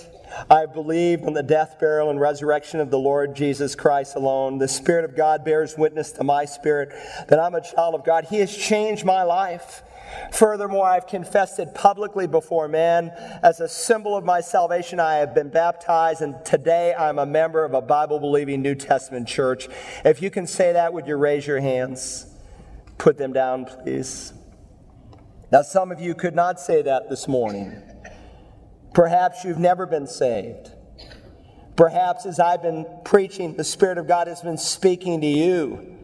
I 0.49 0.65
believe 0.65 1.21
in 1.21 1.33
the 1.33 1.43
death, 1.43 1.75
burial, 1.79 2.09
and 2.09 2.19
resurrection 2.19 2.79
of 2.79 2.89
the 2.89 2.97
Lord 2.97 3.35
Jesus 3.35 3.75
Christ 3.75 4.15
alone. 4.15 4.57
The 4.57 4.67
Spirit 4.67 5.05
of 5.05 5.15
God 5.15 5.45
bears 5.45 5.77
witness 5.77 6.11
to 6.13 6.23
my 6.23 6.45
spirit 6.45 6.89
that 7.27 7.39
I'm 7.39 7.53
a 7.53 7.61
child 7.61 7.93
of 7.93 8.03
God. 8.03 8.25
He 8.25 8.39
has 8.39 8.57
changed 8.57 9.05
my 9.05 9.21
life. 9.21 9.83
Furthermore, 10.31 10.85
I've 10.85 11.07
confessed 11.07 11.59
it 11.59 11.73
publicly 11.73 12.27
before 12.27 12.67
men. 12.67 13.11
As 13.43 13.59
a 13.59 13.69
symbol 13.69 14.15
of 14.15 14.25
my 14.25 14.41
salvation, 14.41 14.99
I 14.99 15.15
have 15.15 15.33
been 15.33 15.49
baptized, 15.49 16.21
and 16.21 16.43
today 16.45 16.93
I'm 16.93 17.19
a 17.19 17.25
member 17.25 17.63
of 17.63 17.73
a 17.73 17.81
Bible 17.81 18.19
believing 18.19 18.61
New 18.61 18.75
Testament 18.75 19.27
church. 19.27 19.67
If 20.03 20.21
you 20.21 20.29
can 20.29 20.47
say 20.47 20.73
that, 20.73 20.93
would 20.93 21.07
you 21.07 21.15
raise 21.15 21.47
your 21.47 21.59
hands? 21.59 22.27
Put 22.97 23.17
them 23.17 23.33
down, 23.33 23.65
please. 23.65 24.33
Now, 25.51 25.61
some 25.61 25.91
of 25.91 26.01
you 26.01 26.15
could 26.15 26.35
not 26.35 26.59
say 26.59 26.81
that 26.81 27.09
this 27.09 27.27
morning. 27.27 27.81
Perhaps 28.93 29.43
you've 29.43 29.59
never 29.59 29.85
been 29.85 30.07
saved. 30.07 30.71
Perhaps 31.75 32.25
as 32.25 32.39
I've 32.39 32.61
been 32.61 32.85
preaching, 33.03 33.55
the 33.55 33.63
Spirit 33.63 33.97
of 33.97 34.07
God 34.07 34.27
has 34.27 34.41
been 34.41 34.57
speaking 34.57 35.21
to 35.21 35.27
you 35.27 35.94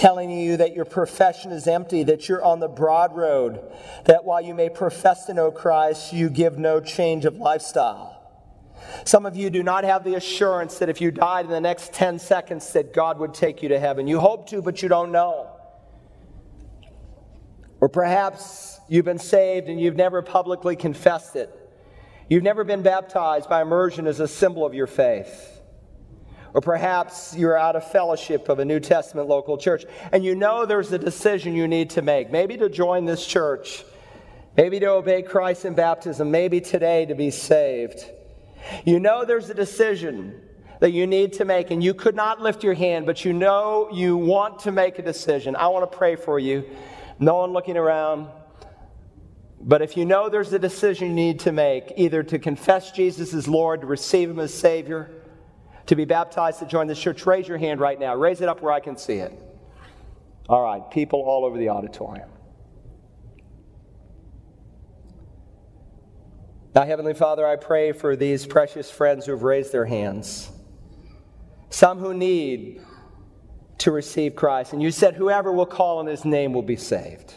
telling 0.00 0.30
you 0.30 0.56
that 0.56 0.74
your 0.74 0.86
profession 0.86 1.52
is 1.52 1.66
empty, 1.66 2.02
that 2.04 2.26
you're 2.26 2.42
on 2.42 2.58
the 2.58 2.68
broad 2.68 3.14
road, 3.14 3.60
that 4.06 4.24
while 4.24 4.40
you 4.40 4.54
may 4.54 4.70
profess 4.70 5.26
to 5.26 5.34
know 5.34 5.50
Christ, 5.50 6.14
you 6.14 6.30
give 6.30 6.56
no 6.56 6.80
change 6.80 7.26
of 7.26 7.36
lifestyle. 7.36 8.16
Some 9.04 9.26
of 9.26 9.36
you 9.36 9.50
do 9.50 9.62
not 9.62 9.84
have 9.84 10.02
the 10.02 10.14
assurance 10.14 10.78
that 10.78 10.88
if 10.88 11.02
you 11.02 11.10
died 11.10 11.44
in 11.44 11.50
the 11.50 11.60
next 11.60 11.92
10 11.92 12.18
seconds 12.18 12.72
that 12.72 12.94
God 12.94 13.18
would 13.18 13.34
take 13.34 13.62
you 13.62 13.68
to 13.68 13.78
heaven. 13.78 14.06
You 14.06 14.20
hope 14.20 14.48
to, 14.48 14.62
but 14.62 14.80
you 14.80 14.88
don't 14.88 15.12
know. 15.12 15.50
Or 17.78 17.90
perhaps 17.90 18.80
you've 18.88 19.04
been 19.04 19.18
saved 19.18 19.68
and 19.68 19.78
you've 19.78 19.96
never 19.96 20.22
publicly 20.22 20.76
confessed 20.76 21.36
it. 21.36 21.54
You've 22.30 22.42
never 22.42 22.64
been 22.64 22.80
baptized 22.80 23.50
by 23.50 23.60
immersion 23.60 24.06
as 24.06 24.18
a 24.18 24.28
symbol 24.28 24.64
of 24.64 24.72
your 24.72 24.86
faith. 24.86 25.49
Or 26.52 26.60
perhaps 26.60 27.34
you're 27.36 27.56
out 27.56 27.76
of 27.76 27.90
fellowship 27.90 28.48
of 28.48 28.58
a 28.58 28.64
New 28.64 28.80
Testament 28.80 29.28
local 29.28 29.56
church 29.56 29.84
and 30.12 30.24
you 30.24 30.34
know 30.34 30.66
there's 30.66 30.92
a 30.92 30.98
decision 30.98 31.54
you 31.54 31.68
need 31.68 31.90
to 31.90 32.02
make. 32.02 32.30
Maybe 32.30 32.56
to 32.56 32.68
join 32.68 33.04
this 33.04 33.26
church, 33.26 33.84
maybe 34.56 34.80
to 34.80 34.86
obey 34.86 35.22
Christ 35.22 35.64
in 35.64 35.74
baptism, 35.74 36.30
maybe 36.30 36.60
today 36.60 37.06
to 37.06 37.14
be 37.14 37.30
saved. 37.30 38.04
You 38.84 38.98
know 38.98 39.24
there's 39.24 39.48
a 39.50 39.54
decision 39.54 40.40
that 40.80 40.92
you 40.92 41.06
need 41.06 41.34
to 41.34 41.44
make 41.44 41.70
and 41.70 41.84
you 41.84 41.94
could 41.94 42.16
not 42.16 42.40
lift 42.40 42.64
your 42.64 42.74
hand, 42.74 43.06
but 43.06 43.24
you 43.24 43.32
know 43.32 43.88
you 43.92 44.16
want 44.16 44.60
to 44.60 44.72
make 44.72 44.98
a 44.98 45.02
decision. 45.02 45.54
I 45.54 45.68
want 45.68 45.90
to 45.90 45.96
pray 45.96 46.16
for 46.16 46.38
you. 46.38 46.64
No 47.18 47.36
one 47.36 47.52
looking 47.52 47.76
around. 47.76 48.28
But 49.60 49.82
if 49.82 49.96
you 49.96 50.06
know 50.06 50.30
there's 50.30 50.52
a 50.54 50.58
decision 50.58 51.08
you 51.08 51.14
need 51.14 51.40
to 51.40 51.52
make, 51.52 51.92
either 51.96 52.22
to 52.22 52.38
confess 52.38 52.92
Jesus 52.92 53.34
as 53.34 53.46
Lord, 53.46 53.82
to 53.82 53.86
receive 53.86 54.30
Him 54.30 54.38
as 54.38 54.54
Savior, 54.54 55.10
to 55.90 55.96
be 55.96 56.04
baptized 56.04 56.60
to 56.60 56.66
join 56.66 56.86
this 56.86 57.00
church, 57.00 57.26
raise 57.26 57.48
your 57.48 57.58
hand 57.58 57.80
right 57.80 57.98
now. 57.98 58.14
Raise 58.14 58.40
it 58.40 58.48
up 58.48 58.62
where 58.62 58.72
I 58.72 58.78
can 58.78 58.96
see 58.96 59.14
it. 59.14 59.32
All 60.48 60.62
right, 60.62 60.88
people 60.88 61.18
all 61.18 61.44
over 61.44 61.58
the 61.58 61.68
auditorium. 61.68 62.30
Now, 66.76 66.84
Heavenly 66.84 67.12
Father, 67.12 67.44
I 67.44 67.56
pray 67.56 67.90
for 67.90 68.14
these 68.14 68.46
precious 68.46 68.88
friends 68.88 69.26
who 69.26 69.32
have 69.32 69.42
raised 69.42 69.72
their 69.72 69.84
hands, 69.84 70.52
some 71.70 71.98
who 71.98 72.14
need 72.14 72.80
to 73.78 73.90
receive 73.90 74.36
Christ. 74.36 74.72
And 74.72 74.80
you 74.80 74.92
said, 74.92 75.14
Whoever 75.14 75.50
will 75.50 75.66
call 75.66 75.98
on 75.98 76.06
His 76.06 76.24
name 76.24 76.52
will 76.52 76.62
be 76.62 76.76
saved. 76.76 77.34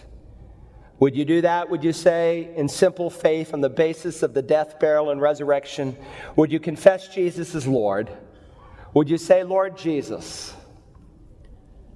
Would 1.00 1.16
you 1.16 1.26
do 1.26 1.42
that? 1.42 1.72
Would 1.72 1.84
you 1.84 1.92
say, 1.92 2.54
in 2.56 2.70
simple 2.70 3.10
faith, 3.10 3.52
on 3.52 3.62
the 3.62 3.70
basis 3.70 4.22
of 4.22 4.36
the 4.36 4.44
death, 4.44 4.80
burial, 4.80 5.10
and 5.10 5.20
resurrection, 5.20 5.98
would 6.36 6.52
you 6.52 6.60
confess 6.60 7.08
Jesus 7.08 7.56
as 7.56 7.66
Lord? 7.66 8.12
Would 8.94 9.10
you 9.10 9.18
say, 9.18 9.44
Lord 9.44 9.78
Jesus, 9.78 10.54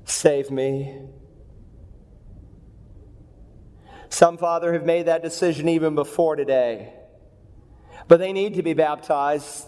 save 0.05 0.49
me? 0.49 0.99
Some, 4.09 4.37
Father, 4.37 4.73
have 4.73 4.85
made 4.85 5.05
that 5.05 5.21
decision 5.21 5.69
even 5.69 5.93
before 5.93 6.35
today, 6.35 6.93
but 8.07 8.19
they 8.19 8.33
need 8.33 8.55
to 8.55 8.63
be 8.63 8.73
baptized. 8.73 9.67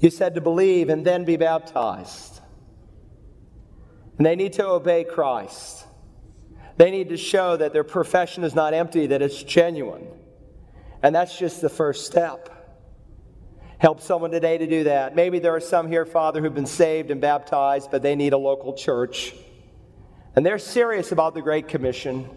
You 0.00 0.10
said 0.10 0.34
to 0.34 0.40
believe 0.40 0.88
and 0.88 1.06
then 1.06 1.24
be 1.24 1.36
baptized. 1.36 2.40
And 4.18 4.26
they 4.26 4.36
need 4.36 4.52
to 4.54 4.66
obey 4.66 5.04
Christ. 5.04 5.86
They 6.76 6.90
need 6.90 7.08
to 7.10 7.16
show 7.16 7.56
that 7.56 7.72
their 7.72 7.84
profession 7.84 8.44
is 8.44 8.54
not 8.54 8.74
empty, 8.74 9.06
that 9.06 9.22
it's 9.22 9.42
genuine. 9.42 10.06
And 11.02 11.14
that's 11.14 11.38
just 11.38 11.60
the 11.60 11.68
first 11.68 12.04
step. 12.06 12.61
Help 13.82 14.00
someone 14.00 14.30
today 14.30 14.58
to 14.58 14.66
do 14.68 14.84
that. 14.84 15.16
Maybe 15.16 15.40
there 15.40 15.56
are 15.56 15.60
some 15.60 15.88
here, 15.88 16.06
Father, 16.06 16.40
who've 16.40 16.54
been 16.54 16.66
saved 16.66 17.10
and 17.10 17.20
baptized, 17.20 17.90
but 17.90 18.00
they 18.00 18.14
need 18.14 18.32
a 18.32 18.38
local 18.38 18.74
church. 18.74 19.34
And 20.36 20.46
they're 20.46 20.60
serious 20.60 21.10
about 21.10 21.34
the 21.34 21.42
Great 21.42 21.66
Commission. 21.66 22.30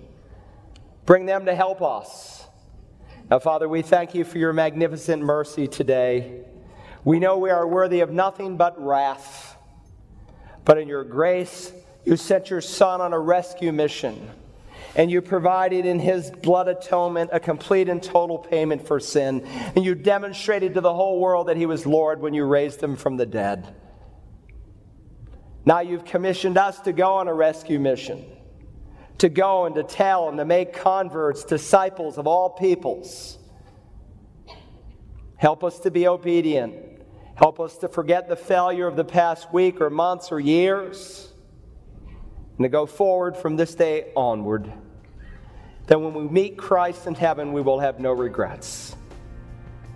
Bring 1.05 1.27
them 1.27 1.45
to 1.45 1.53
help 1.53 1.83
us. 1.83 2.47
Now, 3.29 3.37
Father, 3.37 3.69
we 3.69 3.83
thank 3.83 4.15
you 4.15 4.23
for 4.23 4.39
your 4.39 4.53
magnificent 4.53 5.21
mercy 5.21 5.67
today. 5.67 6.45
We 7.03 7.19
know 7.19 7.37
we 7.37 7.51
are 7.51 7.67
worthy 7.67 7.99
of 7.99 8.09
nothing 8.09 8.57
but 8.57 8.83
wrath. 8.83 9.55
But 10.63 10.79
in 10.79 10.87
your 10.87 11.03
grace, 11.03 11.71
you 12.05 12.17
sent 12.17 12.49
your 12.49 12.61
Son 12.61 13.01
on 13.01 13.13
a 13.13 13.19
rescue 13.19 13.71
mission 13.71 14.31
and 14.95 15.11
you 15.11 15.21
provided 15.21 15.85
in 15.85 15.99
his 15.99 16.31
blood 16.31 16.67
atonement 16.67 17.29
a 17.33 17.39
complete 17.39 17.89
and 17.89 18.01
total 18.01 18.37
payment 18.37 18.87
for 18.87 18.99
sin. 18.99 19.45
And 19.75 19.83
you 19.83 19.93
demonstrated 19.93 20.73
to 20.75 20.81
the 20.81 20.93
whole 20.93 21.19
world 21.19 21.47
that 21.47 21.57
he 21.57 21.65
was 21.65 21.85
Lord 21.85 22.21
when 22.21 22.33
you 22.33 22.45
raised 22.45 22.81
him 22.81 22.95
from 22.95 23.17
the 23.17 23.25
dead. 23.25 23.75
Now 25.65 25.81
you've 25.81 26.05
commissioned 26.05 26.57
us 26.57 26.79
to 26.81 26.93
go 26.93 27.15
on 27.15 27.27
a 27.27 27.33
rescue 27.33 27.79
mission, 27.79 28.23
to 29.17 29.29
go 29.29 29.65
and 29.65 29.75
to 29.75 29.83
tell 29.83 30.29
and 30.29 30.37
to 30.37 30.45
make 30.45 30.73
converts, 30.73 31.43
disciples 31.43 32.17
of 32.17 32.27
all 32.27 32.51
peoples. 32.51 33.37
Help 35.35 35.63
us 35.63 35.79
to 35.79 35.91
be 35.91 36.07
obedient. 36.07 36.75
Help 37.35 37.59
us 37.59 37.77
to 37.79 37.89
forget 37.89 38.29
the 38.29 38.35
failure 38.37 38.87
of 38.87 38.95
the 38.95 39.03
past 39.03 39.51
week 39.51 39.81
or 39.81 39.89
months 39.89 40.31
or 40.31 40.39
years 40.39 41.33
and 42.57 42.63
to 42.63 42.69
go 42.69 42.85
forward 42.85 43.35
from 43.35 43.57
this 43.57 43.75
day 43.75 44.13
onward 44.15 44.71
that 45.87 46.01
when 46.01 46.13
we 46.13 46.27
meet 46.27 46.57
Christ 46.57 47.07
in 47.07 47.15
heaven, 47.15 47.53
we 47.53 47.61
will 47.61 47.79
have 47.79 47.99
no 47.99 48.11
regrets. 48.11 48.95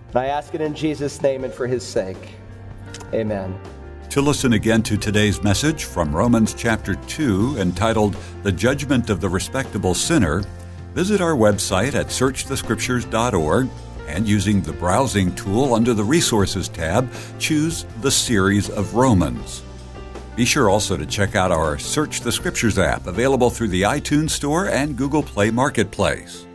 And 0.10 0.18
I 0.18 0.28
ask 0.28 0.54
it 0.54 0.62
in 0.62 0.74
Jesus' 0.74 1.22
name 1.22 1.44
and 1.44 1.54
for 1.54 1.68
his 1.68 1.84
sake. 1.84 2.36
Amen. 3.14 3.60
To 4.12 4.22
listen 4.22 4.54
again 4.54 4.82
to 4.84 4.98
today's 4.98 5.44
message 5.44 5.84
from 5.84 6.16
Romans 6.16 6.56
chapter 6.56 6.96
2, 6.96 7.58
entitled 7.60 8.16
The 8.42 8.52
Judgment 8.52 9.12
of 9.12 9.22
the 9.22 9.30
Respectable 9.30 9.94
Sinner, 9.94 10.44
visit 10.94 11.22
our 11.22 11.36
website 11.36 11.94
at 11.94 12.08
searchthescriptures.org 12.08 13.70
and 14.08 14.28
using 14.28 14.62
the 14.62 14.74
browsing 14.74 15.34
tool 15.36 15.76
under 15.76 15.94
the 15.94 16.04
Resources 16.04 16.68
tab, 16.68 17.12
choose 17.38 17.86
the 18.02 18.10
series 18.10 18.70
of 18.72 18.96
Romans. 18.96 19.62
Be 20.40 20.46
sure 20.46 20.70
also 20.70 20.96
to 20.96 21.06
check 21.06 21.36
out 21.36 21.52
our 21.52 21.78
Search 21.78 22.22
the 22.22 22.32
Scriptures 22.32 22.80
app, 22.80 23.08
available 23.08 23.50
through 23.50 23.68
the 23.68 23.82
iTunes 23.82 24.30
Store 24.30 24.70
and 24.70 24.96
Google 24.96 25.22
Play 25.22 25.52
Marketplace. 25.52 26.48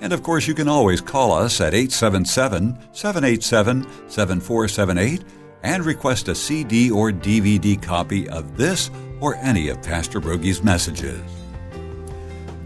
And 0.00 0.12
of 0.12 0.24
course, 0.24 0.48
you 0.48 0.54
can 0.54 0.66
always 0.66 1.00
call 1.00 1.30
us 1.30 1.60
at 1.60 1.72
877 1.72 2.76
787 2.90 3.86
7478 4.08 5.24
and 5.62 5.84
request 5.84 6.26
a 6.26 6.34
CD 6.34 6.90
or 6.90 7.12
DVD 7.12 7.80
copy 7.80 8.28
of 8.28 8.56
this 8.56 8.90
or 9.20 9.36
any 9.36 9.68
of 9.68 9.80
Pastor 9.82 10.20
Broggi's 10.20 10.64
messages. 10.64 11.22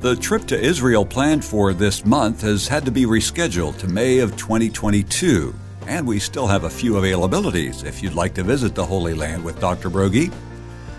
The 0.01 0.17
trip 0.17 0.47
to 0.47 0.59
Israel 0.59 1.05
planned 1.05 1.45
for 1.45 1.75
this 1.75 2.07
month 2.07 2.41
has 2.41 2.67
had 2.67 2.87
to 2.87 2.91
be 2.91 3.05
rescheduled 3.05 3.77
to 3.81 3.89
May 3.89 4.21
of 4.21 4.39
2022, 4.39 5.55
and 5.87 6.07
we 6.07 6.19
still 6.19 6.47
have 6.47 6.65
a 6.65 6.71
few 6.71 6.95
availabilities 6.95 7.85
if 7.85 8.03
you'd 8.03 8.15
like 8.15 8.33
to 8.37 8.43
visit 8.43 8.75
the 8.75 8.87
Holy 8.87 9.13
Land 9.13 9.45
with 9.45 9.61
Dr. 9.61 9.91
Broggi. 9.91 10.33